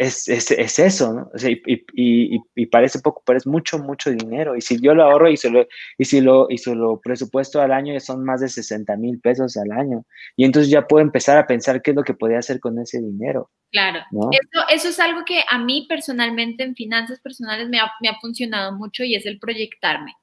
[0.00, 1.30] es, es, es eso, ¿no?
[1.34, 4.56] O sea, y, y, y, parece poco, pero es mucho, mucho dinero.
[4.56, 5.66] Y si yo lo ahorro y se lo,
[5.98, 9.58] y si lo, y se lo presupuesto al año, son más de 60 mil pesos
[9.58, 10.06] al año.
[10.36, 12.98] Y entonces ya puedo empezar a pensar qué es lo que podría hacer con ese
[12.98, 13.50] dinero.
[13.72, 14.00] Claro.
[14.32, 18.18] Eso, eso, es algo que a mí personalmente en finanzas personales me ha, me ha
[18.22, 20.14] funcionado mucho y es el proyectarme.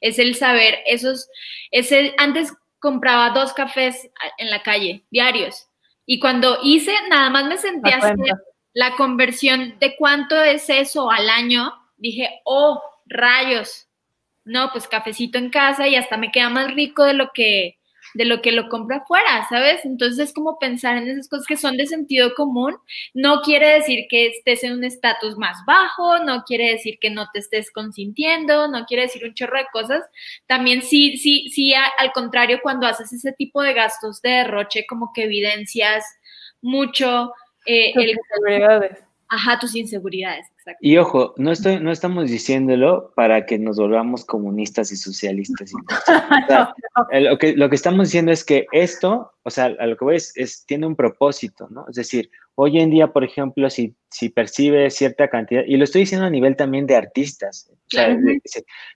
[0.00, 1.28] Es el saber, esos,
[1.72, 4.08] ese, antes compraba dos cafés
[4.38, 5.66] en la calle, diarios.
[6.06, 7.98] Y cuando hice, nada más me sentía
[8.74, 13.88] la conversión de cuánto es eso al año, dije, oh, rayos,
[14.44, 17.78] no, pues cafecito en casa y hasta me queda más rico de lo que
[18.12, 19.84] de lo que lo compra afuera, ¿sabes?
[19.84, 22.76] Entonces es como pensar en esas cosas que son de sentido común.
[23.12, 27.28] No quiere decir que estés en un estatus más bajo, no quiere decir que no
[27.32, 30.04] te estés consintiendo, no quiere decir un chorro de cosas.
[30.46, 35.12] También sí, sí, sí, al contrario, cuando haces ese tipo de gastos de derroche, como
[35.12, 36.04] que evidencias
[36.62, 37.32] mucho
[37.66, 39.04] eh, tus inseguridades.
[39.28, 40.78] Ajá, tus inseguridades, exacto.
[40.80, 45.72] Y ojo, no, estoy, no estamos diciéndolo para que nos volvamos comunistas y socialistas.
[47.10, 50.16] lo, que, lo que estamos diciendo es que esto, o sea, a lo que voy
[50.16, 51.86] es, tiene un propósito, ¿no?
[51.88, 56.02] Es decir, hoy en día, por ejemplo, si, si percibe cierta cantidad, y lo estoy
[56.02, 58.16] diciendo a nivel también de artistas, o sea,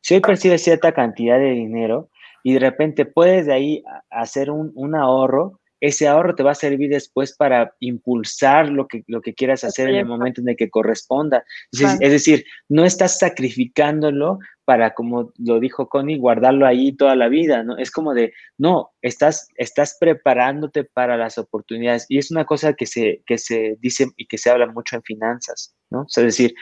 [0.02, 2.10] si hoy percibe cierta cantidad de dinero
[2.44, 6.56] y de repente puedes de ahí hacer un, un ahorro, ese ahorro te va a
[6.56, 10.56] servir después para impulsar lo que, lo que quieras hacer en el momento en el
[10.56, 11.44] que corresponda.
[11.72, 17.62] Es, decir, no estás sacrificándolo para, como lo dijo Connie, guardarlo ahí toda la vida,
[17.62, 17.78] ¿no?
[17.78, 22.04] Es como de, no, estás, estás preparándote para las oportunidades.
[22.08, 25.02] Y es una cosa que se, que se dice y que se habla mucho en
[25.02, 26.04] finanzas, ¿no?
[26.06, 26.54] es decir,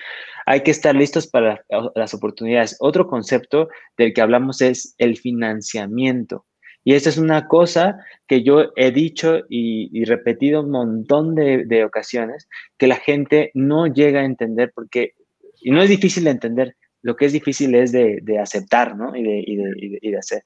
[0.47, 1.65] hay que estar listos para
[1.97, 2.77] las oportunidades.
[2.79, 6.47] Otro concepto del que hablamos es el financiamiento.
[6.87, 12.49] Y esta es una cosa que yo he dicho y, repetido un montón de, ocasiones,
[12.79, 15.15] que la gente no llega a entender porque,
[15.61, 19.17] y no es difícil de entender, lo que es difícil es de, aceptar, ¿no?
[19.17, 20.45] Y de, hacer.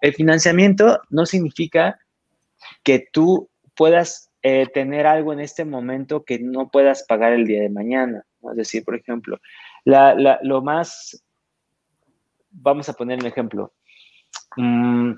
[0.00, 1.98] El financiamiento no significa
[2.84, 7.60] que tú puedas eh, tener algo en este momento que no puedas pagar el día
[7.60, 8.24] de mañana.
[8.52, 9.40] Es decir, por ejemplo,
[9.84, 11.24] lo más,
[12.52, 13.72] vamos a poner un ejemplo.
[14.56, 15.14] Mm,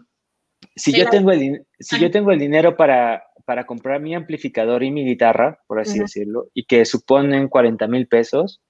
[0.74, 4.90] si yo tengo el, si yo tengo el dinero para, para comprar mi amplificador y
[4.90, 8.60] mi guitarra, por así decirlo, y que suponen 40 mil pesos,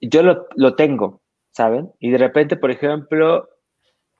[0.00, 1.20] yo lo, lo, tengo,
[1.50, 1.90] ¿saben?
[1.98, 3.48] Y de repente, por ejemplo,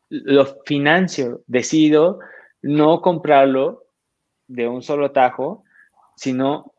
[0.08, 2.18] lo financio, decido
[2.62, 3.84] no comprarlo
[4.48, 5.64] de un solo tajo,
[6.16, 6.74] sino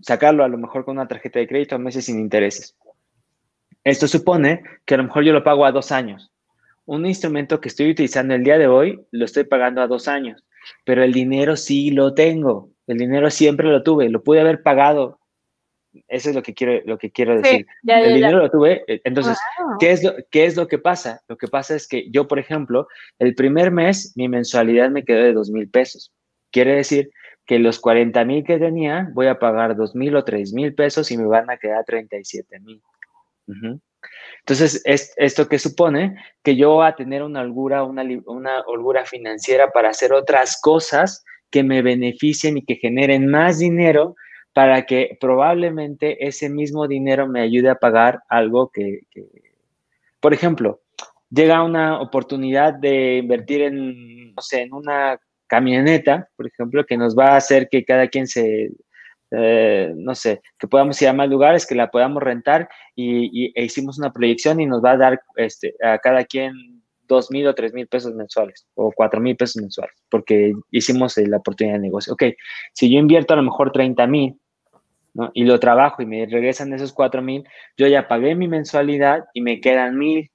[0.00, 2.76] sacarlo a lo mejor con una tarjeta de crédito a meses sin intereses.
[3.82, 6.30] Esto supone que a lo mejor yo lo pago a dos años
[6.88, 10.42] un instrumento que estoy utilizando el día de hoy, lo estoy pagando a dos años,
[10.86, 15.20] pero el dinero sí lo tengo, el dinero siempre lo tuve, lo pude haber pagado.
[16.06, 17.66] Eso es lo que quiero, lo que quiero decir.
[17.86, 18.84] el dinero lo tuve.
[18.86, 19.38] Eh, entonces,
[19.78, 21.20] ¿qué, es lo, ¿qué es lo que pasa?
[21.28, 25.22] Lo que pasa es que yo, por ejemplo, el primer mes mi mensualidad me quedó
[25.22, 26.12] de dos mil pesos.
[26.50, 27.10] Quiere decir
[27.44, 31.10] que los 40 mil que tenía voy a pagar dos mil o tres mil pesos
[31.10, 32.80] y me van a quedar 37 mil.
[34.40, 39.04] Entonces, es, esto que supone que yo voy a tener una holgura, una, una holgura
[39.04, 44.16] financiera para hacer otras cosas que me beneficien y que generen más dinero
[44.52, 49.02] para que probablemente ese mismo dinero me ayude a pagar algo que,
[50.20, 50.80] por ejemplo,
[51.30, 57.16] llega una oportunidad de invertir en, no sé, en una camioneta, por ejemplo, que nos
[57.16, 58.70] va a hacer que cada quien se
[59.30, 63.64] eh, no sé, que podamos ir a más lugares, que la podamos rentar y, e
[63.64, 67.54] hicimos una proyección y nos va a dar este, a cada quien dos mil o
[67.54, 72.12] tres mil pesos mensuales o cuatro mil pesos mensuales, porque hicimos la oportunidad de negocio.
[72.12, 72.24] Ok,
[72.72, 74.38] si yo invierto a lo mejor 30 mil
[75.14, 75.30] ¿no?
[75.34, 77.44] y lo trabajo y me regresan esos cuatro mil,
[77.76, 80.30] yo ya pagué mi mensualidad y me quedan mil.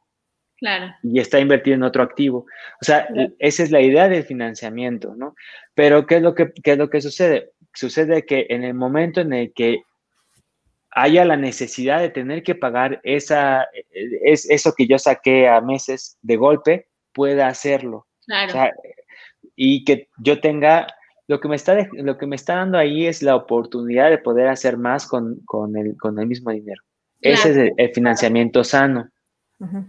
[0.57, 0.93] Claro.
[1.03, 2.45] Y está invertido en otro activo.
[2.81, 5.35] O sea, esa es la idea del financiamiento, ¿no?
[5.75, 7.51] Pero ¿qué es lo que, qué es lo que sucede?
[7.73, 9.83] Sucede que en el momento en el que
[10.91, 13.67] haya la necesidad de tener que pagar esa,
[14.23, 18.07] es, eso que yo saqué a meses de golpe, pueda hacerlo.
[18.25, 18.71] Claro.
[19.57, 20.87] y que yo tenga,
[21.27, 24.47] lo que, me está, lo que me está dando ahí es la oportunidad de poder
[24.47, 25.41] hacer más con,
[25.75, 26.81] el, con el mismo dinero.
[27.21, 29.09] Ese es el, financiamiento sano.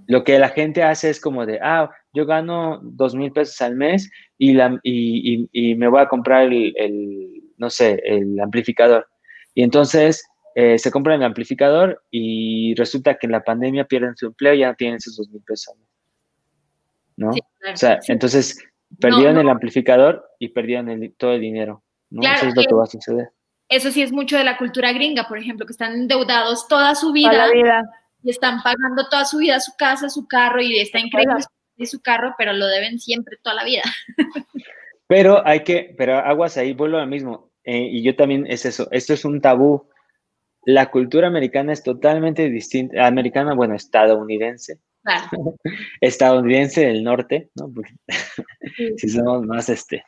[0.06, 3.74] Lo que la gente hace es como de, ah, yo gano dos mil pesos al
[3.74, 9.08] mes y, la, y, me voy a comprar el, no sé, el amplificador.
[9.54, 10.24] Y entonces
[10.54, 14.60] eh, se compran el amplificador y resulta que en la pandemia pierden su empleo y
[14.60, 15.74] ya no tienen esos dos mil pesos.
[17.16, 17.30] ¿No?
[17.30, 18.58] o sea, entonces
[18.98, 21.82] perdieron el amplificador y perdieron todo el dinero.
[22.10, 22.22] ¿no?
[22.22, 23.28] eso es lo que va a suceder.
[23.68, 27.12] Eso sí es mucho de la cultura gringa, por ejemplo, que están endeudados toda su
[27.12, 27.48] vida,
[28.22, 31.44] y están pagando toda su vida su casa, su carro y está increíble
[31.86, 33.82] su carro, pero lo deben siempre toda la vida.
[35.14, 37.52] Pero hay que, pero aguas ahí, vuelvo a lo mismo.
[37.62, 39.88] Eh, y yo también es eso, esto es un tabú.
[40.64, 44.80] La cultura americana es totalmente distinta, americana, bueno, estadounidense.
[45.04, 45.28] Claro.
[46.00, 47.72] estadounidense del norte, ¿no?
[48.96, 50.04] si somos más este.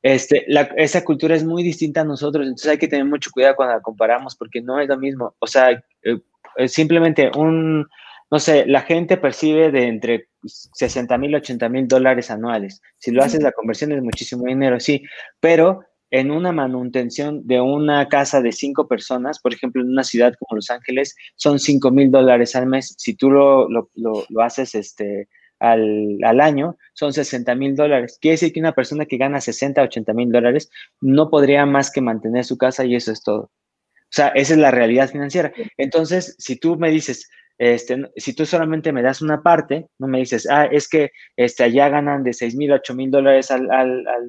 [0.00, 0.46] Este,
[0.78, 3.82] esa cultura es muy distinta a nosotros, entonces hay que tener mucho cuidado cuando la
[3.82, 5.34] comparamos porque no es lo mismo.
[5.38, 5.70] O sea,
[6.02, 7.86] eh, simplemente un,
[8.30, 12.80] no sé, la gente percibe de entre 60 mil, 80 mil dólares anuales.
[12.98, 15.02] Si lo haces, la conversión es muchísimo dinero, sí,
[15.40, 20.34] pero en una manutención de una casa de cinco personas, por ejemplo, en una ciudad
[20.38, 22.94] como Los Ángeles, son 5 mil dólares al mes.
[22.98, 25.28] Si tú lo, lo, lo, haces este,
[25.60, 28.18] al, al, año, son 60 mil dólares.
[28.20, 30.68] Quiere decir que una persona que gana 60, 80 mil dólares
[31.00, 33.42] no podría más que mantener su casa y eso es todo.
[33.42, 35.52] O sea, esa es la realidad financiera.
[35.76, 37.28] Entonces, si tú me dices,
[37.60, 41.64] este, si tú solamente me das una parte, no me dices, ah, es que este,
[41.64, 43.68] allá ganan de 6 mil, 8 mil dólares al,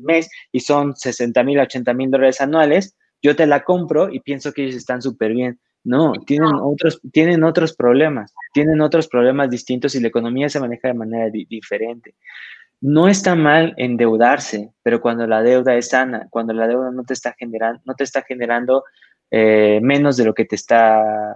[0.03, 4.51] mes y son 60 mil, 80 mil dólares anuales, yo te la compro y pienso
[4.51, 5.61] que ellos están súper bien.
[5.85, 10.89] No, tienen otros, tienen otros problemas, tienen otros problemas distintos y la economía se maneja
[10.89, 12.15] de manera diferente.
[12.81, 17.13] no está mal endeudarse, pero cuando la deuda es sana, cuando la deuda no te
[17.13, 18.83] está generando, no te está generando
[19.31, 21.33] eh, menos de lo que te está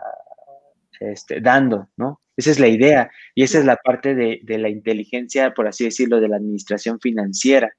[1.00, 2.22] este, dando, ¿no?
[2.38, 5.86] Esa es la idea y esa es la parte de, de, la inteligencia, por así
[5.86, 7.72] decirlo, de la administración financiera.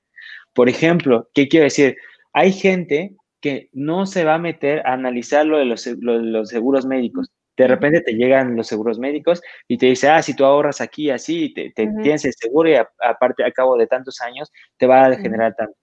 [0.55, 1.97] Por ejemplo, ¿qué quiero decir?
[2.33, 6.87] Hay gente que no se va a meter a analizar lo de los, los seguros
[6.87, 7.31] médicos.
[7.57, 11.11] De repente te llegan los seguros médicos y te dice, ah, si tú ahorras aquí,
[11.11, 15.17] así, te, tienes el seguro y aparte, a cabo de tantos años, te va a
[15.17, 15.77] generar tanto.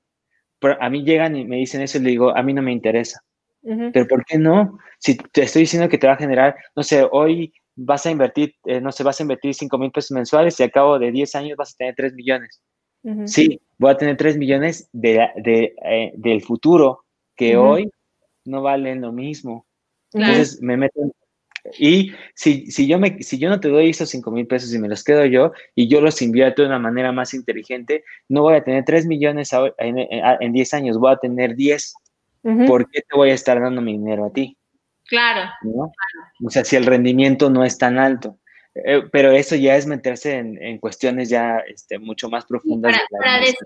[0.60, 2.72] Pero a mí llegan y me dicen eso y le digo, a mí no me
[2.72, 3.22] interesa.
[3.64, 4.78] Pero ¿por qué no?
[5.00, 8.56] Si te estoy diciendo que te va a generar, no sé, hoy vas a invertir,
[8.66, 11.34] eh, no sé, vas a invertir 5 mil pesos mensuales y a cabo de 10
[11.36, 12.62] años vas a tener 3 millones.
[13.26, 17.04] Sí, voy a tener 3 millones de, de eh, del futuro
[17.36, 17.90] que hoy
[18.46, 19.66] no valen lo mismo.
[20.14, 21.02] Entonces me meto
[21.80, 24.80] y si, si, yo me, si yo no te doy esos 5 mil pesos y
[24.80, 28.56] me los quedo yo y yo los invierto de una manera más inteligente, no voy
[28.56, 31.94] a tener 3 millones en, en, 10 años, voy a tener 10.
[32.68, 34.58] ¿Por qué te voy a estar dando mi dinero a ti?
[35.06, 35.50] Claro,
[36.44, 38.40] O sea, si el rendimiento no es tan alto.
[38.76, 42.98] Eh, pero eso ya es meterse en, cuestiones ya este, mucho más profundas.
[43.12, 43.58] para, decir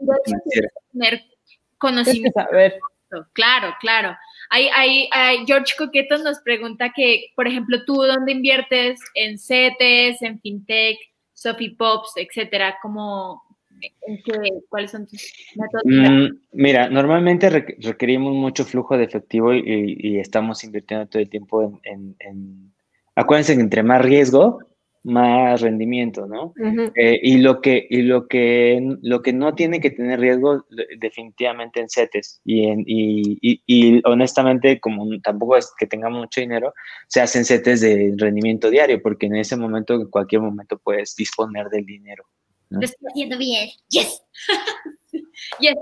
[0.91, 1.23] tener
[1.78, 2.41] conocimiento.
[3.34, 4.17] Claro, claro.
[4.49, 10.41] Hay, hay, George Coqueto nos pregunta que, por ejemplo, tú dónde inviertes en CETES, en
[10.41, 10.97] FinTech,
[11.34, 13.43] Sophie Pops, etcétera, ¿cómo,
[13.82, 14.34] en qué,
[14.69, 15.84] ¿cuáles son tus métodos?
[15.86, 22.15] Mm, mira, normalmente requerimos mucho flujo de efectivo y, estamos invirtiendo todo el tiempo en,
[22.19, 22.73] en,
[23.15, 24.59] acuérdense que entre más riesgo,
[25.07, 26.53] más rendimiento, ¿no?
[26.95, 30.65] Eh, y lo que y lo que lo que no tiene que tener riesgo
[30.99, 36.73] definitivamente en CETES y en y, y, honestamente como tampoco es que tengamos mucho dinero
[37.07, 41.67] se hacen CETES de rendimiento diario porque en ese momento en cualquier momento puedes disponer
[41.69, 42.25] del dinero.
[42.70, 43.70] Lo estoy haciendo bien.
[43.89, 44.22] Yes.
[45.59, 45.74] Ya,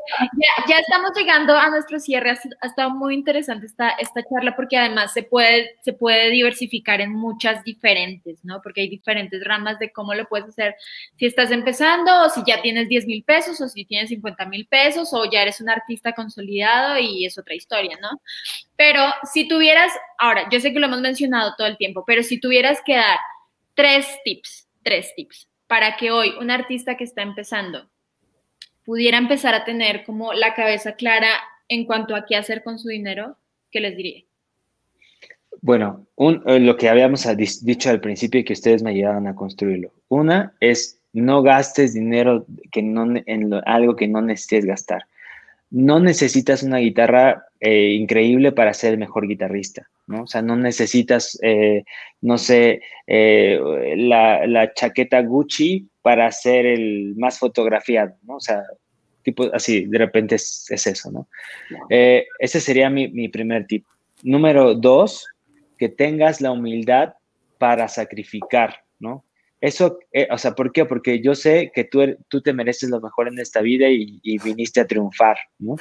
[0.70, 2.32] ya, estamos llegando a nuestro cierre.
[2.32, 7.12] Ha, estado muy interesante esta, esta charla porque además se puede, se puede diversificar en
[7.12, 8.62] muchas diferentes, ¿no?
[8.62, 10.76] Porque hay diferentes ramas de cómo lo puedes hacer
[11.18, 14.68] si estás empezando o si ya tienes 10 mil pesos o si tienes 50 mil
[14.68, 18.22] pesos o ya eres un artista consolidado y es otra historia, ¿no?
[18.76, 22.40] Pero si tuvieras, ahora, yo sé que lo hemos mencionado todo el tiempo, pero si
[22.40, 23.18] tuvieras que dar
[23.74, 27.90] tres tips, tres tips para que hoy un artista que está empezando
[28.84, 31.30] pudiera empezar a tener como la cabeza clara
[31.68, 33.36] en cuanto a qué hacer con su dinero,
[33.72, 34.24] ¿qué les diría?
[35.62, 37.26] Bueno, eh, lo que habíamos
[37.64, 39.92] dicho al principio y que ustedes me ayudaron a construirlo.
[40.10, 45.08] Una es no gastes dinero que no, en algo que no necesites gastar.
[45.72, 50.24] No necesitas una guitarra eh, increíble para ser el mejor guitarrista, ¿no?
[50.24, 51.84] O sea, no necesitas, eh,
[52.22, 58.36] no sé, la, la, chaqueta Gucci para ser el más fotografiado, ¿no?
[58.36, 58.62] O sea,
[59.26, 61.28] tipo así, de repente es, eso, ¿no?
[61.90, 63.84] Eh, ese sería mi, primer tip.
[64.24, 65.28] Número dos,
[65.78, 67.16] que tengas la humildad
[67.58, 69.26] para sacrificar, ¿no?
[69.66, 70.86] Eso, eh, o sea, ¿por qué?
[70.86, 74.38] Porque yo sé que tú, er, tú te mereces lo mejor en esta vida y,
[74.44, 75.76] viniste a triunfar, ¿no?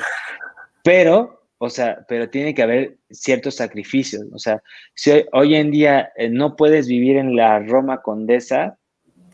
[0.82, 4.62] Pero, o sea, pero tiene que haber ciertos sacrificios, o sea,
[4.95, 8.78] si hoy, en día eh, no puedes vivir en la Roma Condesa,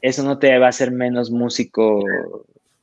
[0.02, 2.02] eso no te va a hacer menos músico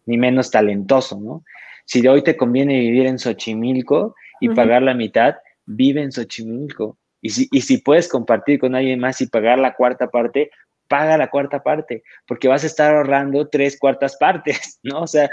[0.05, 1.43] ni menos talentoso, ¿no?
[1.83, 6.97] Si de hoy te conviene vivir en Xochimilco y pagar la mitad, vive en Xochimilco.
[7.21, 10.49] Y si, y si puedes compartir con alguien más y pagar la cuarta parte,
[10.87, 15.01] paga la cuarta parte, porque vas a estar ahorrando tres cuartas partes, ¿no?
[15.01, 15.29] O sea,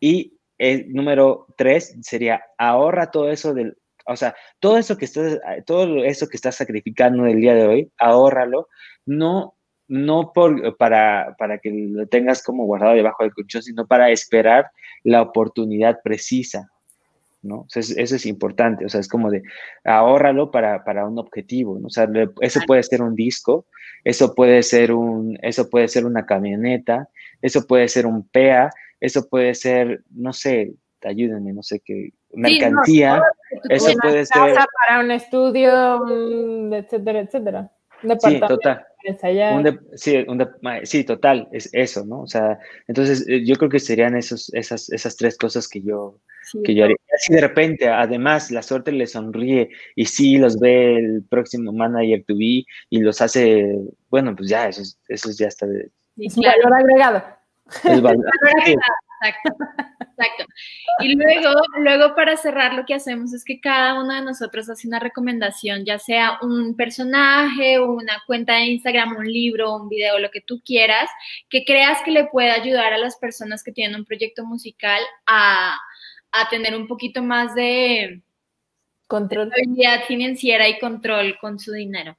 [0.00, 3.76] y, el número tres sería ahorra todo eso del,
[4.06, 7.92] o sea, todo eso que estás, todo eso que estás sacrificando el día de hoy,
[7.98, 8.68] ahórralo,
[9.04, 9.56] no
[9.92, 14.70] no por, para, para que lo tengas como guardado debajo del colchón, sino para esperar
[15.02, 16.71] la oportunidad precisa,
[17.42, 17.66] ¿no?
[17.74, 19.42] eso es importante, o sea, es como de
[19.84, 21.88] ahórralo para, para un objetivo, ¿no?
[21.88, 22.08] O sea,
[22.40, 23.66] eso puede ser un disco,
[24.04, 27.08] eso puede ser un, eso puede ser una camioneta,
[27.40, 28.70] eso puede ser un PEA,
[29.00, 30.72] eso puede ser, no sé,
[31.02, 33.22] ayúdenme, no sé qué, mercancía,
[33.68, 34.54] eso puede ser...
[34.88, 37.72] Para un estudio, etcétera, etcétera.
[38.20, 38.86] Sí, total
[40.84, 42.22] sí, total, es eso, ¿no?
[42.22, 46.18] O sea, entonces eh, yo creo que serían esos, esas, esas tres cosas que yo,
[46.64, 46.96] que yo haría.
[47.14, 52.24] Así de repente, además, la suerte le sonríe y sí los ve el próximo manager
[52.26, 53.78] to be y los hace,
[54.10, 55.66] bueno, pues ya, eso, eso ya está.
[56.16, 57.22] Es valor agregado.
[57.84, 58.24] Es valor
[58.56, 60.02] agregado, exacto.
[60.12, 60.44] Exacto.
[61.00, 64.86] Y luego, luego para cerrar lo que hacemos es que cada uno de nosotros hace
[64.86, 70.30] una recomendación, ya sea un personaje, una cuenta de Instagram, un libro, un video, lo
[70.30, 71.08] que tú quieras,
[71.48, 75.78] que creas que le pueda ayudar a las personas que tienen un proyecto musical a,
[76.50, 78.22] tener un poquito más de
[79.06, 79.50] control.
[79.52, 82.16] habilidad financiera y control con su dinero.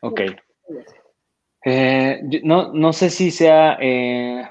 [0.00, 0.20] Ok.
[1.64, 3.78] Eh, no, no sé si sea...
[3.80, 4.48] Eh,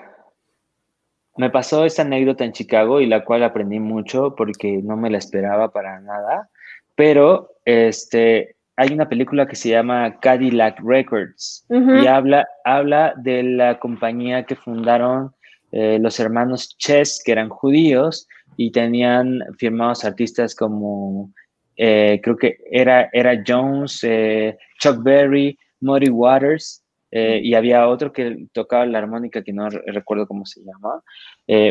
[1.38, 5.18] me pasó esta anécdota en Chicago y la cual aprendí mucho porque no me la
[5.18, 6.50] esperaba para nada,
[6.96, 13.80] pero este, hay una película que se llama Cadillac Records y habla, habla de la
[13.80, 15.34] compañía que fundaron
[15.72, 18.28] eh, los hermanos Chess, que eran judíos
[18.58, 21.34] y tenían firmados artistas como,
[21.78, 28.14] eh, creo que era, era Jones, eh, Chuck Berry, Muddy Waters, eh, y había otro
[28.14, 31.02] que tocaba la armónica que no recuerdo cómo se llama,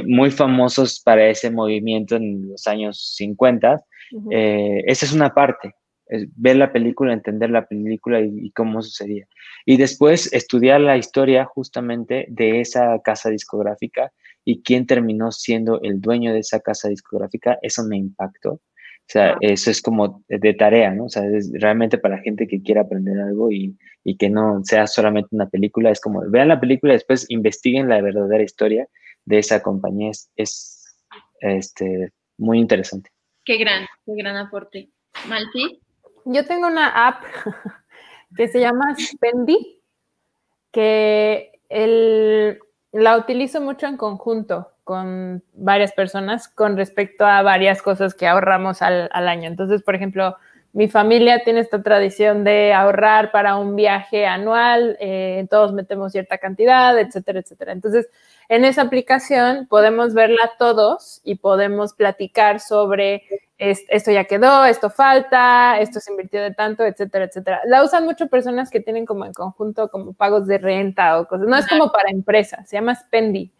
[0.07, 3.83] muy famosos para ese movimiento en los años 50.
[4.31, 5.74] Eh, esa es una parte,
[6.37, 9.26] ver la película, entender la película y, cómo sucedía.
[9.64, 14.12] Y después estudiar la historia justamente de esa casa discográfica
[14.45, 18.61] y quién terminó siendo el dueño de esa casa discográfica, eso me impactó.
[19.11, 21.07] O sea, eso es como de tarea, ¿no?
[21.07, 23.76] O sea, es realmente para gente que quiera aprender algo y,
[24.18, 25.91] que no sea solamente una película.
[25.91, 28.86] Es como, vean la película y después investiguen la verdadera historia
[29.24, 30.12] de esa compañía.
[30.36, 30.97] Es,
[31.41, 33.11] este, muy interesante.
[33.45, 34.91] Qué gran, qué gran aporte.
[35.28, 35.80] Malti.
[36.26, 37.24] Yo tengo una app
[38.36, 39.82] que se llama Spendy,
[40.70, 42.61] que el,
[42.93, 48.82] la utilizo mucho en conjunto con varias personas con respecto a varias cosas que ahorramos
[48.82, 49.49] al, año.
[49.49, 50.36] Entonces, por ejemplo,
[50.72, 56.38] mi familia tiene esta tradición de ahorrar para un viaje anual, eh, todos metemos cierta
[56.38, 57.72] cantidad, etcétera, etcétera.
[57.72, 58.09] Entonces,
[58.51, 63.22] en esa aplicación podemos verla todos y podemos platicar sobre
[63.59, 67.61] esto ya quedó, esto falta, esto se invirtió de tanto, etcétera, etcétera.
[67.66, 71.46] La usan mucho personas que tienen como en conjunto como pagos de renta o cosas.
[71.46, 73.53] No es como para empresas, se llama Spendy.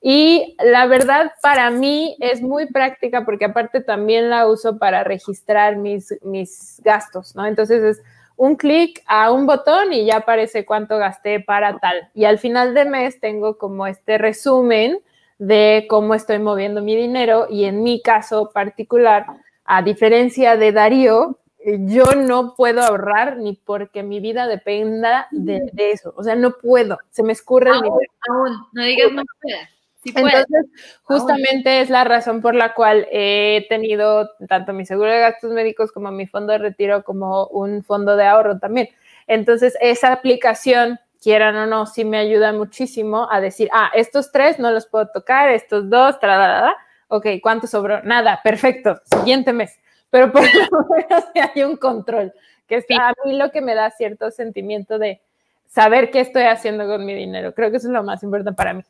[0.00, 5.74] Y la verdad para mí es muy práctica porque aparte también la uso para registrar
[5.74, 7.46] mis, mis gastos, ¿no?
[7.46, 8.02] Entonces es
[8.36, 12.10] un clic a un botón y ya aparece cuánto gasté para tal.
[12.14, 15.00] Y al final de mes tengo como este resumen
[15.38, 19.26] de cómo estoy moviendo mi dinero y en mi caso particular,
[19.64, 26.14] a diferencia de Darío, yo no puedo ahorrar ni porque mi vida dependa de, eso.
[26.16, 27.98] O sea, no puedo, se me escurre el dinero.
[28.28, 29.75] Aún, no digas no puedes.
[30.14, 35.20] Entonces, ah, justamente es la razón por la cual he tenido tanto mi seguro de
[35.20, 38.88] gastos médicos como mi fondo de retiro como un fondo de ahorro también.
[39.26, 44.58] Entonces, esa aplicación, quieran o no, sí me ayuda muchísimo a decir, ah, estos tres
[44.58, 46.76] no los puedo tocar, estos dos, tra,
[47.08, 48.02] ok, ¿cuánto sobró?
[48.02, 49.78] Nada, perfecto, siguiente mes.
[50.10, 52.32] Pero por lo menos hay un control,
[52.66, 55.20] que es a mí lo que me da cierto sentimiento de
[55.66, 57.54] saber qué estoy haciendo con mi dinero.
[57.54, 58.82] Creo que eso es lo más importante para mí.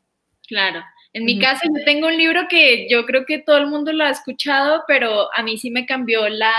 [0.46, 0.80] Claro.
[1.16, 4.04] En mi caso, yo tengo un libro que yo creo que todo el mundo lo
[4.04, 6.52] ha escuchado, pero a mí sí me cambió la,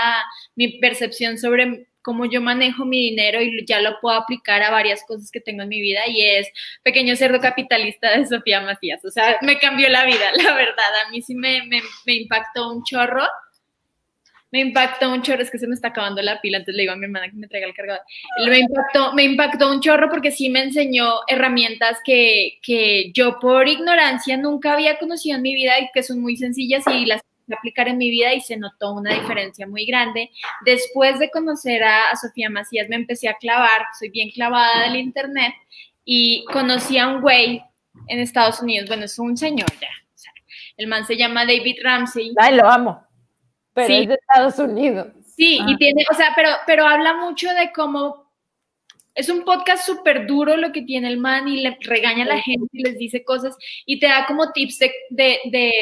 [0.56, 5.04] mi percepción sobre cómo yo manejo mi dinero y ya lo puedo aplicar a varias
[5.06, 6.48] cosas que tengo en mi vida y es
[6.82, 9.04] Pequeño Cerdo Capitalista de Sofía Macías.
[9.04, 11.06] O sea, me cambió la vida, la verdad.
[11.06, 13.28] A mí sí me, me, me impactó un chorro
[14.50, 16.92] me impactó un chorro, es que se me está acabando la pila, entonces le digo
[16.92, 18.02] a mi hermana que me traiga el cargador.
[18.46, 23.68] Me impactó, me impactó un chorro porque sí me enseñó herramientas que, que yo por
[23.68, 27.20] ignorancia nunca había conocido en mi vida y que son muy sencillas y las
[27.50, 30.30] aplicar en mi vida y se notó una diferencia muy grande.
[30.66, 35.54] Después de conocer a, Sofía Macías me empecé a clavar, soy bien clavada del internet
[36.04, 37.62] y conocí a un güey
[38.08, 39.88] en Estados Unidos, bueno, es un señor ya,
[40.76, 42.34] el man se llama David Ramsey.
[42.36, 43.07] Ay, lo amo
[43.86, 45.08] pero es de Estados Unidos.
[45.36, 45.76] Sí, y ah.
[45.78, 48.28] tiene, o sea, pero, pero habla mucho de cómo
[49.18, 52.40] es un podcast súper duro lo que tiene el man y le regaña a la
[52.40, 54.78] gente y les dice cosas y te da como tips
[55.10, 55.72] de, de,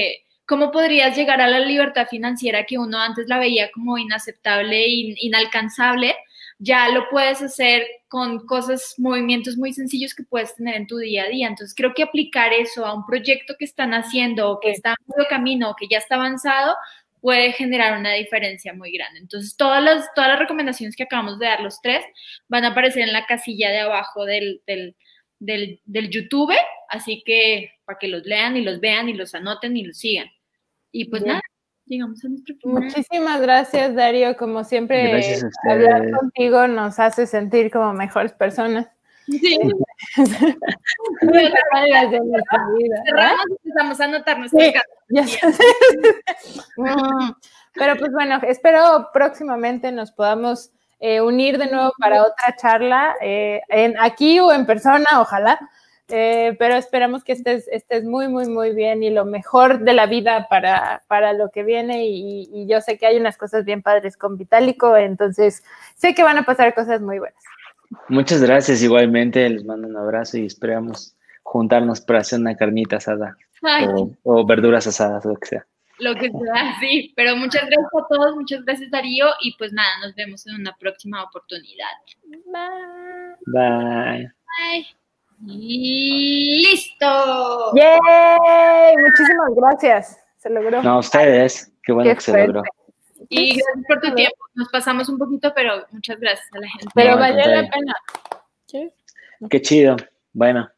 [0.46, 5.14] cómo podrías llegar a la libertad financiera que uno antes la veía como inaceptable e
[5.18, 6.16] inalcanzable.
[6.58, 11.24] Ya lo puedes hacer con cosas, movimientos muy sencillos que puedes tener en tu día
[11.24, 11.48] a día.
[11.48, 15.14] Entonces, creo que aplicar eso a un proyecto que están haciendo o que está en
[15.14, 16.74] medio camino o que ya está avanzado,
[17.26, 19.18] puede generar una diferencia muy grande.
[19.18, 22.04] Entonces, todas las, todas las recomendaciones que acabamos de dar los tres
[22.46, 24.94] van a aparecer en la casilla de abajo del, del,
[25.40, 26.54] del, YouTube,
[26.88, 30.28] así que para que los lean y los vean y los anoten y los sigan.
[30.92, 31.40] Y pues nada,
[31.86, 32.84] llegamos a nuestro final.
[32.84, 34.36] Muchísimas gracias, Darío.
[34.36, 38.86] Como siempre, hablar contigo nos hace sentir como mejores personas.
[39.26, 39.58] Sí.
[41.22, 43.02] de nuestra vida.
[43.04, 44.50] Cerramos y empezamos a anotarnos.
[44.50, 44.72] Sí,
[46.76, 47.30] mm,
[47.74, 50.70] Pero pues bueno, espero próximamente nos podamos
[51.00, 55.58] eh, unir de nuevo para otra charla, eh, en, aquí o en persona, ojalá.
[56.08, 60.06] Eh, pero esperamos que estés, estés muy, muy, muy bien y lo mejor de la
[60.06, 62.06] vida para, para lo que viene.
[62.06, 65.64] Y, y, yo sé que hay unas cosas bien padres con Vitálico, entonces
[65.96, 67.42] sé que van a pasar cosas muy buenas.
[68.08, 73.36] Muchas gracias, igualmente les mando un abrazo y esperamos juntarnos para hacer una carnita asada
[73.62, 75.66] o, o, verduras asadas, lo que sea.
[75.98, 79.88] Lo que sea, sí, pero muchas gracias a todos, muchas gracias Darío y pues nada,
[80.02, 81.86] nos vemos en una próxima oportunidad.
[82.26, 83.36] Bye.
[83.46, 84.32] Bye.
[84.58, 84.86] Bye.
[85.46, 87.06] listo.
[87.74, 88.94] ¡Yay!
[88.98, 90.18] Muchísimas gracias.
[90.36, 90.82] Se logró.
[90.82, 91.72] No, ustedes.
[91.82, 92.62] Qué bueno que se logró.
[93.28, 94.36] Y gracias por tu tiempo.
[94.54, 96.88] Nos pasamos un poquito, pero muchas gracias a la gente.
[96.94, 97.94] Pero valió la pena.
[99.50, 99.96] Qué chido.
[100.32, 100.68] Bueno,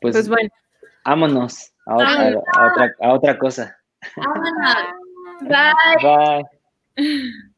[0.00, 0.48] pues, pues bueno.
[1.04, 3.76] vámonos a otra, a otra, a otra cosa.
[4.16, 4.52] Vámonos.
[5.42, 6.44] Bye.
[6.96, 7.32] Bye.